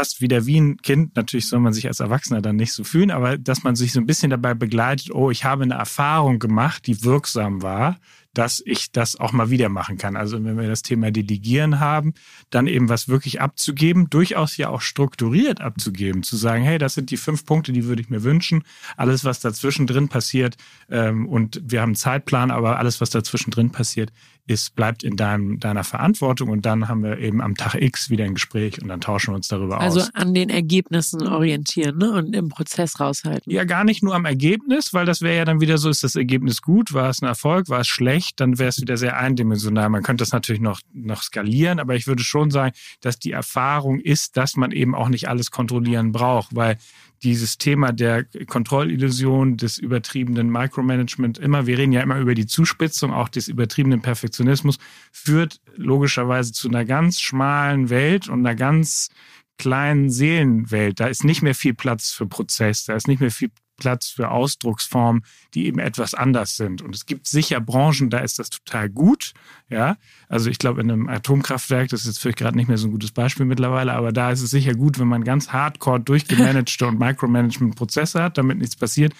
[0.00, 1.14] fast wieder wie ein Kind.
[1.14, 4.00] Natürlich soll man sich als Erwachsener dann nicht so fühlen, aber dass man sich so
[4.00, 7.96] ein bisschen dabei begleitet, oh, ich habe eine Erfahrung gemacht, die wirksam war
[8.34, 10.16] dass ich das auch mal wieder machen kann.
[10.16, 12.14] Also wenn wir das Thema Delegieren haben,
[12.50, 17.10] dann eben was wirklich abzugeben, durchaus ja auch strukturiert abzugeben, zu sagen, hey, das sind
[17.10, 18.62] die fünf Punkte, die würde ich mir wünschen.
[18.96, 20.56] Alles, was dazwischen drin passiert,
[20.88, 24.12] ähm, und wir haben einen Zeitplan, aber alles, was dazwischen drin passiert,
[24.50, 28.24] ist, bleibt in deinem, deiner Verantwortung und dann haben wir eben am Tag X wieder
[28.24, 30.06] ein Gespräch und dann tauschen wir uns darüber also aus.
[30.06, 32.10] Also an den Ergebnissen orientieren ne?
[32.10, 33.50] und im Prozess raushalten.
[33.50, 36.16] Ja, gar nicht nur am Ergebnis, weil das wäre ja dann wieder so, ist das
[36.16, 39.88] Ergebnis gut, war es ein Erfolg, war es schlecht, dann wäre es wieder sehr eindimensional.
[39.88, 44.00] Man könnte das natürlich noch, noch skalieren, aber ich würde schon sagen, dass die Erfahrung
[44.00, 46.76] ist, dass man eben auch nicht alles kontrollieren braucht, weil
[47.22, 53.12] dieses Thema der Kontrollillusion, des übertriebenen Micromanagement immer, wir reden ja immer über die Zuspitzung,
[53.12, 54.78] auch des übertriebenen Perfektionismus,
[55.12, 59.10] führt logischerweise zu einer ganz schmalen Welt und einer ganz
[59.58, 61.00] kleinen Seelenwelt.
[61.00, 64.30] Da ist nicht mehr viel Platz für Prozess, da ist nicht mehr viel Platz für
[64.30, 66.82] Ausdrucksformen, die eben etwas anders sind.
[66.82, 69.32] Und es gibt sicher Branchen, da ist das total gut.
[69.68, 69.96] Ja,
[70.28, 72.92] also ich glaube, in einem Atomkraftwerk, das ist jetzt vielleicht gerade nicht mehr so ein
[72.92, 77.00] gutes Beispiel mittlerweile, aber da ist es sicher gut, wenn man ganz hardcore durchgemanagte und
[77.00, 79.14] Micromanagement-Prozesse hat, damit nichts passiert.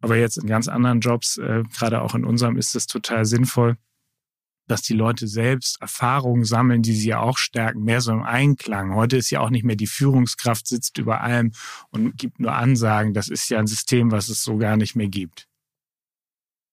[0.00, 3.76] Aber jetzt in ganz anderen Jobs, äh, gerade auch in unserem, ist es total sinnvoll,
[4.66, 8.94] dass die Leute selbst Erfahrungen sammeln, die sie ja auch stärken, mehr so im Einklang.
[8.94, 11.52] Heute ist ja auch nicht mehr die Führungskraft sitzt über allem
[11.90, 13.14] und gibt nur Ansagen.
[13.14, 15.48] Das ist ja ein System, was es so gar nicht mehr gibt.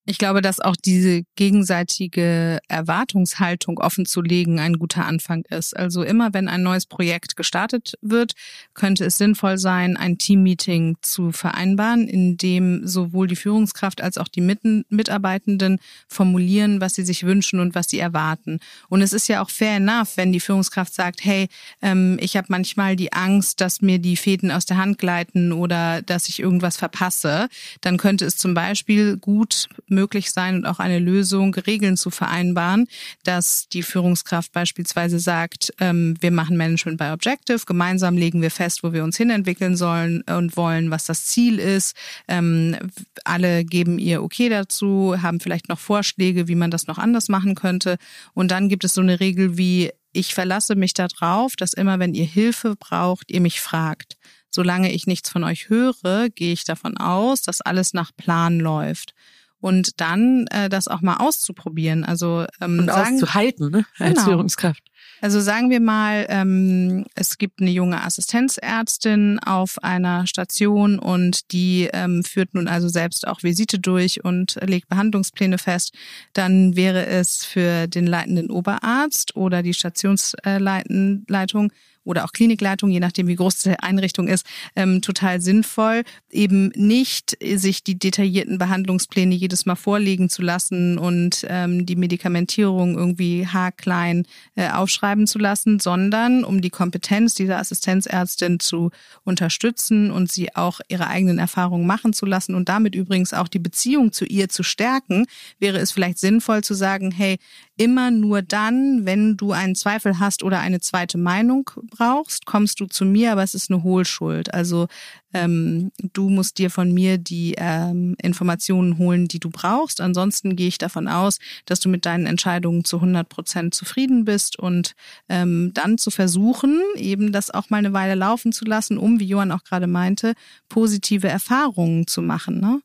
[0.06, 5.78] Ich glaube, dass auch diese gegenseitige Erwartungshaltung offen zu legen ein guter Anfang ist.
[5.78, 8.34] Also immer, wenn ein neues Projekt gestartet wird,
[8.74, 14.28] könnte es sinnvoll sein, ein Teammeeting zu vereinbaren, in dem sowohl die Führungskraft als auch
[14.28, 18.60] die Mitarbeitenden formulieren, was sie sich wünschen und was sie erwarten.
[18.89, 21.48] Und es ist ja auch fair enough, wenn die Führungskraft sagt, hey,
[21.82, 26.02] ähm, ich habe manchmal die Angst, dass mir die Fäden aus der Hand gleiten oder
[26.02, 27.48] dass ich irgendwas verpasse.
[27.80, 32.88] Dann könnte es zum Beispiel gut möglich sein und auch eine Lösung, Regeln zu vereinbaren,
[33.24, 38.84] dass die Führungskraft beispielsweise sagt, ähm, wir machen Management by Objective, gemeinsam legen wir fest,
[38.84, 41.96] wo wir uns hinentwickeln sollen und wollen, was das Ziel ist.
[42.28, 42.76] Ähm,
[43.24, 47.56] alle geben ihr Okay dazu, haben vielleicht noch Vorschläge, wie man das noch anders machen
[47.56, 47.98] könnte.
[48.34, 52.14] Und dann gibt es so eine Regel wie, ich verlasse mich darauf, dass immer, wenn
[52.14, 54.18] ihr Hilfe braucht, ihr mich fragt.
[54.56, 59.16] Solange ich nichts von euch höre, gehe ich davon aus, dass alles nach Plan läuft.
[59.63, 62.04] Und dann äh, das auch mal auszuprobieren.
[62.04, 63.86] Also ähm, und sagen, auszuhalten ne?
[63.97, 64.26] als genau.
[64.26, 64.84] Führungskraft.
[65.21, 71.89] Also sagen wir mal, ähm, es gibt eine junge Assistenzärztin auf einer Station und die
[71.93, 75.93] ähm, führt nun also selbst auch Visite durch und legt Behandlungspläne fest.
[76.34, 81.71] Dann wäre es für den leitenden Oberarzt oder die Stationsleitung
[82.04, 87.38] oder auch Klinikleitung, je nachdem wie groß die Einrichtung ist, ähm, total sinnvoll, eben nicht
[87.56, 94.26] sich die detaillierten Behandlungspläne jedes Mal vorlegen zu lassen und ähm, die Medikamentierung irgendwie haarklein
[94.56, 98.92] äh, aufschreiben zu lassen, sondern um die Kompetenz dieser Assistenzärztin zu
[99.24, 103.60] unterstützen und sie auch ihre eigenen Erfahrungen machen zu lassen und damit übrigens auch die
[103.60, 105.26] Beziehung zu ihr zu stärken,
[105.60, 107.38] wäre es vielleicht sinnvoll zu sagen, hey,
[107.76, 112.86] immer nur dann, wenn du einen Zweifel hast oder eine zweite Meinung brauchst, kommst du
[112.86, 114.54] zu mir, aber es ist eine Hohlschuld.
[114.54, 114.88] Also
[115.34, 120.02] ähm, du musst dir von mir die ähm, Informationen holen, die du brauchst.
[120.02, 124.60] Ansonsten gehe ich davon aus, dass du mit deinen Entscheidungen zu 100 Prozent zufrieden bist
[124.60, 124.94] und
[125.28, 129.26] ähm, dann zu versuchen, eben das auch mal eine Weile laufen zu lassen, um, wie
[129.26, 130.34] Johann auch gerade meinte,
[130.70, 132.60] positive Erfahrungen zu machen.
[132.60, 132.82] Ne?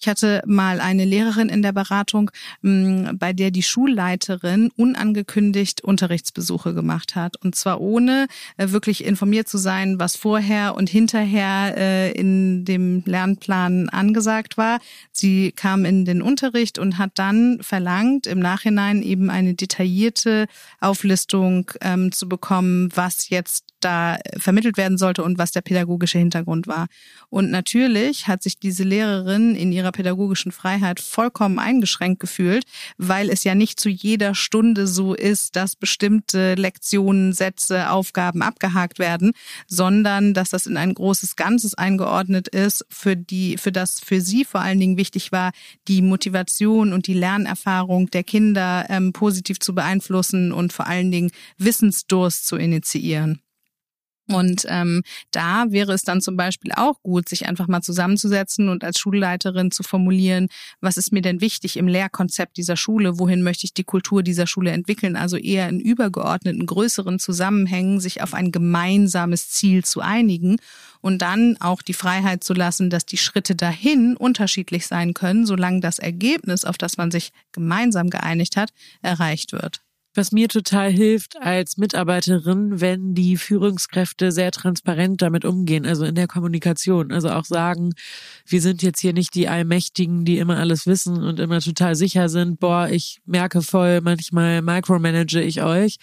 [0.00, 2.30] Ich hatte mal eine Lehrerin in der Beratung,
[2.62, 7.36] mm, bei der die Schulleiterin unangekündigt Unterrichtsbesuche gemacht hat.
[7.42, 13.02] Und zwar ohne äh, wirklich informiert zu sein, was vorher und hinterher äh, in dem
[13.06, 14.78] Lernplan angesagt war.
[15.10, 20.46] Sie kam in den Unterricht und hat dann verlangt, im Nachhinein eben eine detaillierte
[20.80, 26.66] Auflistung ähm, zu bekommen, was jetzt da vermittelt werden sollte und was der pädagogische Hintergrund
[26.66, 26.86] war.
[27.30, 32.64] Und natürlich hat sich diese Lehrerin in ihrer pädagogischen Freiheit vollkommen eingeschränkt gefühlt,
[32.96, 38.98] weil es ja nicht zu jeder Stunde so ist, dass bestimmte Lektionen, Sätze, Aufgaben abgehakt
[38.98, 39.32] werden,
[39.66, 44.44] sondern dass das in ein großes Ganzes eingeordnet ist, für die, für das für sie
[44.44, 45.52] vor allen Dingen wichtig war,
[45.88, 51.30] die Motivation und die Lernerfahrung der Kinder ähm, positiv zu beeinflussen und vor allen Dingen
[51.58, 53.40] Wissensdurst zu initiieren.
[54.30, 58.84] Und ähm, da wäre es dann zum Beispiel auch gut, sich einfach mal zusammenzusetzen und
[58.84, 60.48] als Schulleiterin zu formulieren,
[60.80, 64.46] was ist mir denn wichtig im Lehrkonzept dieser Schule, wohin möchte ich die Kultur dieser
[64.46, 70.56] Schule entwickeln, also eher in übergeordneten, größeren Zusammenhängen sich auf ein gemeinsames Ziel zu einigen
[71.00, 75.80] und dann auch die Freiheit zu lassen, dass die Schritte dahin unterschiedlich sein können, solange
[75.80, 79.80] das Ergebnis, auf das man sich gemeinsam geeinigt hat, erreicht wird
[80.18, 86.14] was mir total hilft als Mitarbeiterin, wenn die Führungskräfte sehr transparent damit umgehen, also in
[86.14, 87.12] der Kommunikation.
[87.12, 87.94] Also auch sagen,
[88.44, 92.28] wir sind jetzt hier nicht die Allmächtigen, die immer alles wissen und immer total sicher
[92.28, 95.96] sind, boah, ich merke voll, manchmal micromanage ich euch.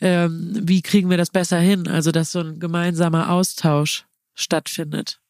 [0.00, 1.86] Ähm, wie kriegen wir das besser hin?
[1.88, 5.20] Also, dass so ein gemeinsamer Austausch stattfindet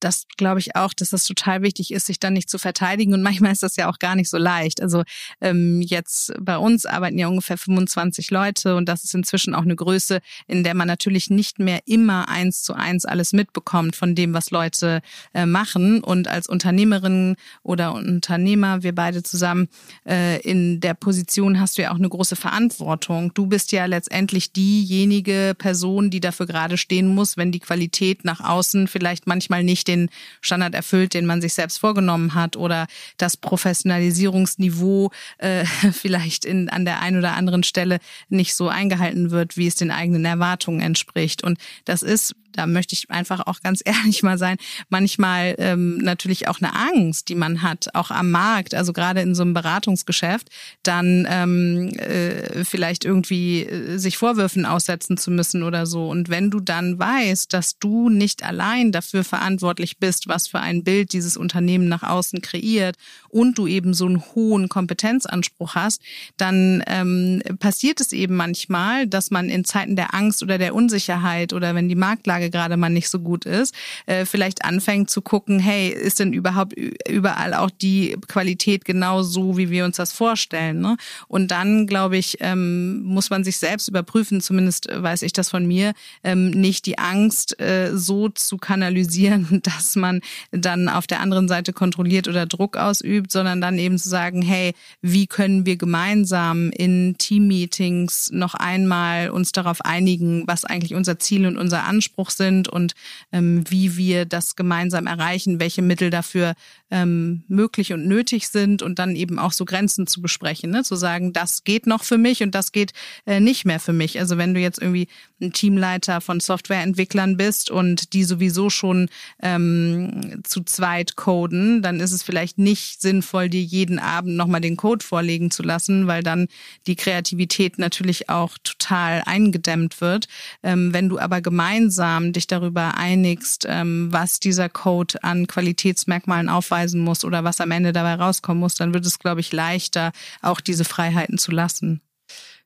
[0.00, 3.14] das glaube ich auch, dass das total wichtig ist, sich dann nicht zu verteidigen.
[3.14, 4.82] Und manchmal ist das ja auch gar nicht so leicht.
[4.82, 5.04] Also
[5.40, 9.76] ähm, jetzt bei uns arbeiten ja ungefähr 25 Leute und das ist inzwischen auch eine
[9.76, 14.32] Größe, in der man natürlich nicht mehr immer eins zu eins alles mitbekommt von dem,
[14.32, 15.02] was Leute
[15.34, 16.02] äh, machen.
[16.02, 19.68] Und als Unternehmerin oder Unternehmer, wir beide zusammen,
[20.06, 23.34] äh, in der Position hast du ja auch eine große Verantwortung.
[23.34, 28.40] Du bist ja letztendlich diejenige Person, die dafür gerade stehen muss, wenn die Qualität nach
[28.40, 33.36] außen vielleicht manchmal nicht den Standard erfüllt, den man sich selbst vorgenommen hat oder das
[33.36, 37.98] Professionalisierungsniveau äh, vielleicht in, an der einen oder anderen Stelle
[38.28, 41.42] nicht so eingehalten wird, wie es den eigenen Erwartungen entspricht.
[41.42, 44.56] Und das ist da möchte ich einfach auch ganz ehrlich mal sein,
[44.88, 49.34] manchmal ähm, natürlich auch eine Angst, die man hat, auch am Markt, also gerade in
[49.34, 50.48] so einem Beratungsgeschäft,
[50.82, 56.08] dann ähm, äh, vielleicht irgendwie äh, sich Vorwürfen aussetzen zu müssen oder so.
[56.08, 60.84] Und wenn du dann weißt, dass du nicht allein dafür verantwortlich bist, was für ein
[60.84, 62.96] Bild dieses Unternehmen nach außen kreiert
[63.28, 66.02] und du eben so einen hohen Kompetenzanspruch hast,
[66.36, 71.52] dann ähm, passiert es eben manchmal, dass man in Zeiten der Angst oder der Unsicherheit
[71.52, 73.74] oder wenn die Marktlage gerade mal nicht so gut ist,
[74.06, 76.74] äh, vielleicht anfängt zu gucken, hey, ist denn überhaupt
[77.08, 80.80] überall auch die Qualität genau so, wie wir uns das vorstellen?
[80.80, 80.96] Ne?
[81.28, 85.66] Und dann, glaube ich, ähm, muss man sich selbst überprüfen, zumindest weiß ich das von
[85.66, 85.92] mir,
[86.24, 91.72] ähm, nicht die Angst äh, so zu kanalisieren, dass man dann auf der anderen Seite
[91.72, 97.16] kontrolliert oder Druck ausübt, sondern dann eben zu sagen, hey, wie können wir gemeinsam in
[97.18, 102.94] Teammeetings noch einmal uns darauf einigen, was eigentlich unser Ziel und unser Anspruch sind und
[103.32, 106.54] ähm, wie wir das gemeinsam erreichen, welche Mittel dafür
[106.90, 110.82] ähm, möglich und nötig sind und dann eben auch so Grenzen zu besprechen, ne?
[110.82, 112.92] zu sagen, das geht noch für mich und das geht
[113.26, 114.18] äh, nicht mehr für mich.
[114.18, 115.08] Also wenn du jetzt irgendwie
[115.40, 119.08] ein Teamleiter von Softwareentwicklern bist und die sowieso schon
[119.42, 124.76] ähm, zu zweit coden, dann ist es vielleicht nicht sinnvoll, dir jeden Abend nochmal den
[124.76, 126.48] Code vorlegen zu lassen, weil dann
[126.86, 130.26] die Kreativität natürlich auch total eingedämmt wird.
[130.62, 136.48] Ähm, wenn du aber gemeinsam dich darüber einigst, ähm, was dieser Code an Qualitätsmerkmalen
[136.80, 140.12] aufweisen muss oder was am Ende dabei rauskommen muss, dann wird es, glaube ich, leichter,
[140.42, 142.00] auch diese Freiheiten zu lassen.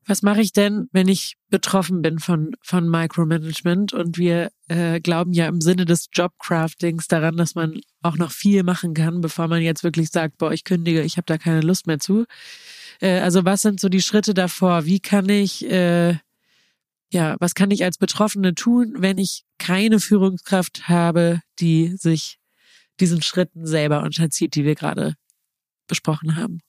[0.07, 3.95] Was mache ich denn, wenn ich betroffen bin von, von Micromanagement?
[3.95, 8.65] Und wir äh, glauben ja im Sinne des Jobcraftings daran, dass man auch noch viel
[8.65, 11.87] machen kann, bevor man jetzt wirklich sagt, boah, ich kündige, ich habe da keine Lust
[11.87, 12.27] mehr zu.
[13.01, 14.85] Äh, also was sind so die Schritte davor?
[14.85, 16.19] Wie kann ich, äh,
[17.11, 22.39] ja, was kann ich als Betroffene tun, wenn ich keine Führungskraft habe, die sich
[23.01, 25.15] diesen Schritten selber unterzieht, die wir gerade
[25.89, 26.61] besprochen haben?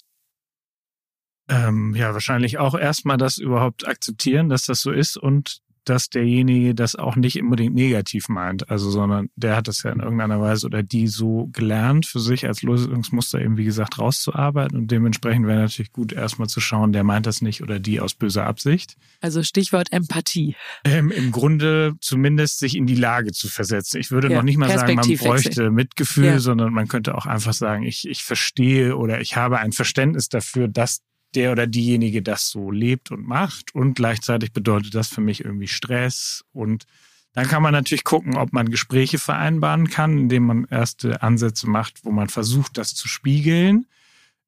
[1.47, 6.75] Ähm, ja, wahrscheinlich auch erstmal das überhaupt akzeptieren, dass das so ist und dass derjenige
[6.75, 10.65] das auch nicht unbedingt negativ meint, also sondern der hat das ja in irgendeiner Weise
[10.65, 15.59] oder die so gelernt für sich als Lösungsmuster eben wie gesagt rauszuarbeiten und dementsprechend wäre
[15.59, 18.97] natürlich gut erstmal zu schauen, der meint das nicht oder die aus böser Absicht.
[19.21, 20.55] Also Stichwort Empathie.
[20.83, 23.99] Ähm, Im Grunde zumindest sich in die Lage zu versetzen.
[23.99, 26.39] Ich würde ja, noch nicht mal sagen, man bräuchte Mitgefühl, ja.
[26.39, 30.67] sondern man könnte auch einfach sagen, ich, ich verstehe oder ich habe ein Verständnis dafür,
[30.67, 31.01] dass
[31.35, 33.75] der oder diejenige das so lebt und macht.
[33.75, 36.43] Und gleichzeitig bedeutet das für mich irgendwie Stress.
[36.53, 36.85] Und
[37.33, 42.05] dann kann man natürlich gucken, ob man Gespräche vereinbaren kann, indem man erste Ansätze macht,
[42.05, 43.87] wo man versucht, das zu spiegeln.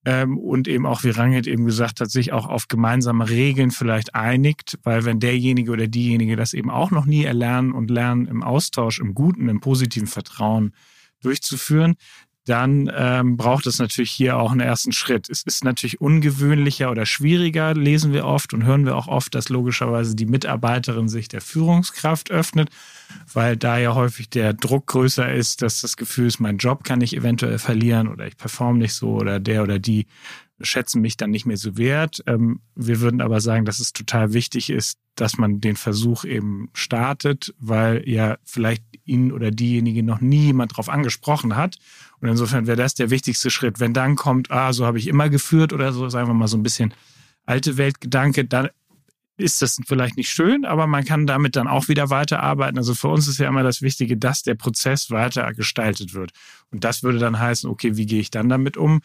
[0.06, 4.16] Ähm, und eben auch, wie Rangit eben gesagt hat, sich auch auf gemeinsame Regeln vielleicht
[4.16, 8.42] einigt, weil wenn derjenige oder diejenige das eben auch noch nie erlernen und lernen, im
[8.42, 10.74] Austausch, im guten, im positiven Vertrauen
[11.22, 11.96] durchzuführen,
[12.48, 15.30] dann ähm, braucht es natürlich hier auch einen ersten Schritt.
[15.30, 19.50] Es ist natürlich ungewöhnlicher oder schwieriger, lesen wir oft und hören wir auch oft, dass
[19.50, 22.70] logischerweise die Mitarbeiterin sich der Führungskraft öffnet,
[23.34, 27.02] weil da ja häufig der Druck größer ist, dass das Gefühl ist, mein Job kann
[27.02, 30.08] ich eventuell verlieren oder ich performe nicht so oder der oder die
[30.62, 32.24] schätzen mich dann nicht mehr so wert.
[32.26, 36.70] Ähm, wir würden aber sagen, dass es total wichtig ist, dass man den Versuch eben
[36.74, 41.78] startet, weil ja vielleicht ihn oder diejenige noch nie jemand drauf angesprochen hat.
[42.22, 43.80] Und insofern wäre das der wichtigste Schritt.
[43.80, 46.58] Wenn dann kommt, ah, so habe ich immer geführt oder so, sagen wir mal so
[46.58, 46.94] ein bisschen
[47.46, 48.70] alte Weltgedanke, dann
[49.38, 52.78] ist das vielleicht nicht schön, aber man kann damit dann auch wieder weiterarbeiten.
[52.78, 56.32] Also für uns ist ja immer das Wichtige, dass der Prozess weiter gestaltet wird.
[56.72, 59.02] Und das würde dann heißen, okay, wie gehe ich dann damit um?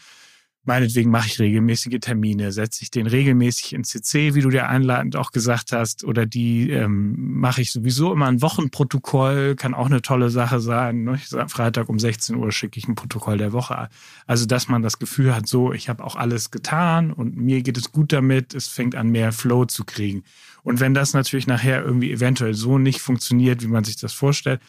[0.64, 5.16] Meinetwegen mache ich regelmäßige Termine, setze ich den regelmäßig in CC, wie du dir einleitend
[5.16, 10.02] auch gesagt hast, oder die ähm, mache ich sowieso immer ein Wochenprotokoll, kann auch eine
[10.02, 11.02] tolle Sache sein.
[11.02, 11.18] Ne?
[11.48, 13.88] Freitag um 16 Uhr schicke ich ein Protokoll der Woche.
[14.28, 17.76] Also, dass man das Gefühl hat, so, ich habe auch alles getan und mir geht
[17.76, 20.22] es gut damit, es fängt an, mehr Flow zu kriegen.
[20.62, 24.60] Und wenn das natürlich nachher irgendwie eventuell so nicht funktioniert, wie man sich das vorstellt,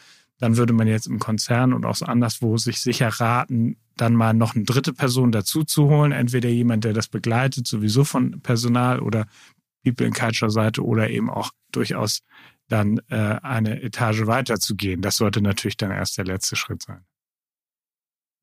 [0.43, 4.55] dann würde man jetzt im Konzern und auch anderswo sich sicher raten, dann mal noch
[4.55, 6.11] eine dritte Person dazu zu holen.
[6.11, 9.25] Entweder jemand, der das begleitet, sowieso von Personal oder
[9.85, 12.23] People in Culture Seite oder eben auch durchaus
[12.67, 15.01] dann äh, eine Etage weiterzugehen.
[15.01, 17.05] Das sollte natürlich dann erst der letzte Schritt sein.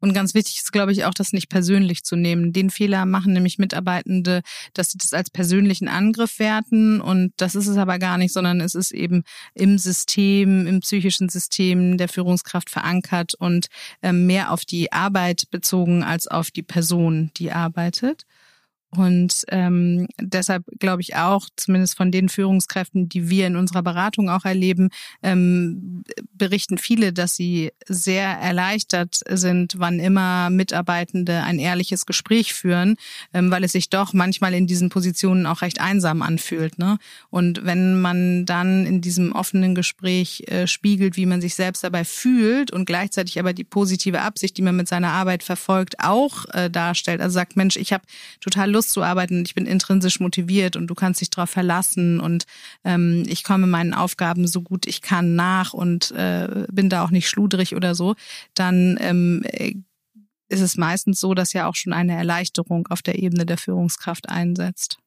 [0.01, 2.53] Und ganz wichtig ist, glaube ich, auch das nicht persönlich zu nehmen.
[2.53, 4.42] Den Fehler machen nämlich Mitarbeitende,
[4.72, 7.01] dass sie das als persönlichen Angriff werten.
[7.01, 9.24] Und das ist es aber gar nicht, sondern es ist eben
[9.55, 13.66] im System, im psychischen System der Führungskraft verankert und
[14.03, 18.26] ähm, mehr auf die Arbeit bezogen als auf die Person, die arbeitet.
[18.97, 24.28] Und ähm, deshalb glaube ich auch, zumindest von den Führungskräften, die wir in unserer Beratung
[24.28, 24.91] auch erleben,
[25.22, 32.97] ähm, berichten viele, dass sie sehr erleichtert sind, wann immer Mitarbeitende ein ehrliches Gespräch führen,
[33.32, 36.78] ähm, weil es sich doch manchmal in diesen Positionen auch recht einsam anfühlt.
[36.78, 36.99] Ne?
[37.30, 42.05] Und wenn man dann in diesem offenen Gespräch äh, spiegelt, wie man sich selbst dabei
[42.05, 46.68] fühlt und gleichzeitig aber die positive Absicht, die man mit seiner Arbeit verfolgt, auch äh,
[46.68, 48.03] darstellt, also sagt, Mensch, ich habe
[48.41, 52.18] total Lust, Lust zu arbeiten ich bin intrinsisch motiviert und du kannst dich darauf verlassen
[52.18, 52.47] und
[52.83, 57.11] ähm, ich komme meinen Aufgaben so gut ich kann nach und äh, bin da auch
[57.11, 58.14] nicht schludrig oder so,
[58.55, 59.45] dann ähm,
[60.49, 64.31] ist es meistens so, dass ja auch schon eine Erleichterung auf der Ebene der Führungskraft
[64.31, 64.99] einsetzt.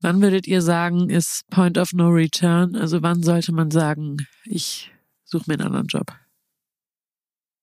[0.00, 2.74] Wann würdet ihr sagen, ist Point of No Return?
[2.74, 4.90] Also wann sollte man sagen, ich
[5.24, 6.12] suche mir einen anderen Job?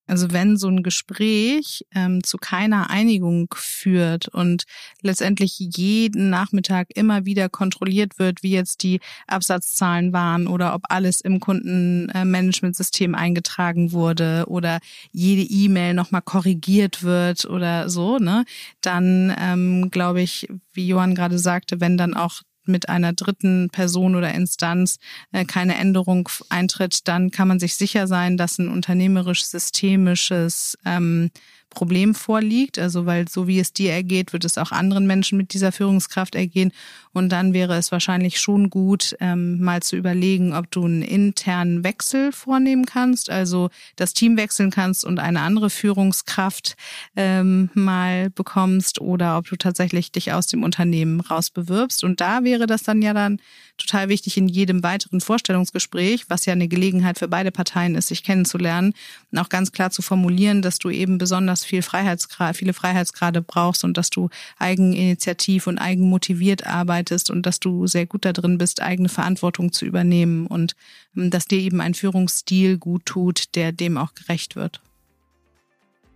[0.10, 4.64] Also wenn so ein Gespräch ähm, zu keiner Einigung führt und
[5.01, 11.22] letztendlich jeden Nachmittag immer wieder kontrolliert wird, wie jetzt die Absatzzahlen waren oder ob alles
[11.22, 14.80] im Kundenmanagementsystem eingetragen wurde oder
[15.12, 18.45] jede E-Mail nochmal korrigiert wird oder so, ne,
[18.82, 24.15] dann ähm, glaube ich, wie Johann gerade sagte, wenn dann auch mit einer dritten Person
[24.15, 24.97] oder Instanz
[25.32, 31.32] äh, keine Änderung eintritt, dann kann man sich sicher sein, dass ein unternehmerisch-systemisches ähm,
[31.70, 32.80] Problem vorliegt.
[32.80, 36.36] Also weil so wie es dir ergeht, wird es auch anderen Menschen mit dieser Führungskraft
[36.36, 36.72] ergehen.
[37.13, 41.84] Und dann wäre es wahrscheinlich schon gut, ähm, mal zu überlegen, ob du einen internen
[41.84, 46.76] Wechsel vornehmen kannst, also das Team wechseln kannst und eine andere Führungskraft
[47.15, 52.03] ähm, mal bekommst oder ob du tatsächlich dich aus dem Unternehmen rausbewirbst.
[52.03, 53.39] Und da wäre das dann ja dann
[53.80, 58.23] total wichtig in jedem weiteren Vorstellungsgespräch, was ja eine Gelegenheit für beide Parteien ist, sich
[58.23, 58.93] kennenzulernen,
[59.32, 63.84] und auch ganz klar zu formulieren, dass du eben besonders viel Freiheitsgrad, viele Freiheitsgrade brauchst
[63.84, 68.82] und dass du eigeninitiativ und eigenmotiviert arbeitest und dass du sehr gut da drin bist,
[68.82, 70.75] eigene Verantwortung zu übernehmen und
[71.15, 74.82] ähm, dass dir eben ein Führungsstil gut tut, der dem auch gerecht wird.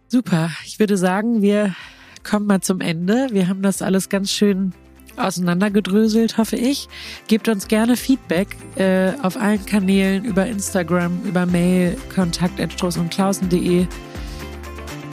[0.07, 0.51] Super.
[0.66, 1.76] Ich würde sagen, wir
[2.24, 3.30] kommen mal zum Ende.
[3.32, 4.74] Wir haben das alles ganz schön
[5.18, 6.88] auseinandergedröselt, hoffe ich.
[7.28, 13.88] Gebt uns gerne Feedback äh, auf allen Kanälen, über Instagram, über Mail, kontakt.stroßundklausen.de.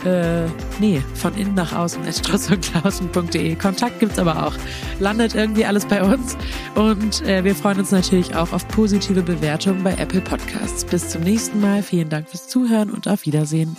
[0.05, 0.47] Äh,
[0.81, 3.55] nee, von innen nach außen, stroßundklausen.de.
[3.57, 4.55] Kontakt gibt's aber auch.
[4.99, 6.37] Landet irgendwie alles bei uns.
[6.75, 10.85] Und äh, wir freuen uns natürlich auch auf positive Bewertungen bei Apple Podcasts.
[10.85, 11.83] Bis zum nächsten Mal.
[11.83, 13.77] Vielen Dank fürs Zuhören und auf Wiedersehen.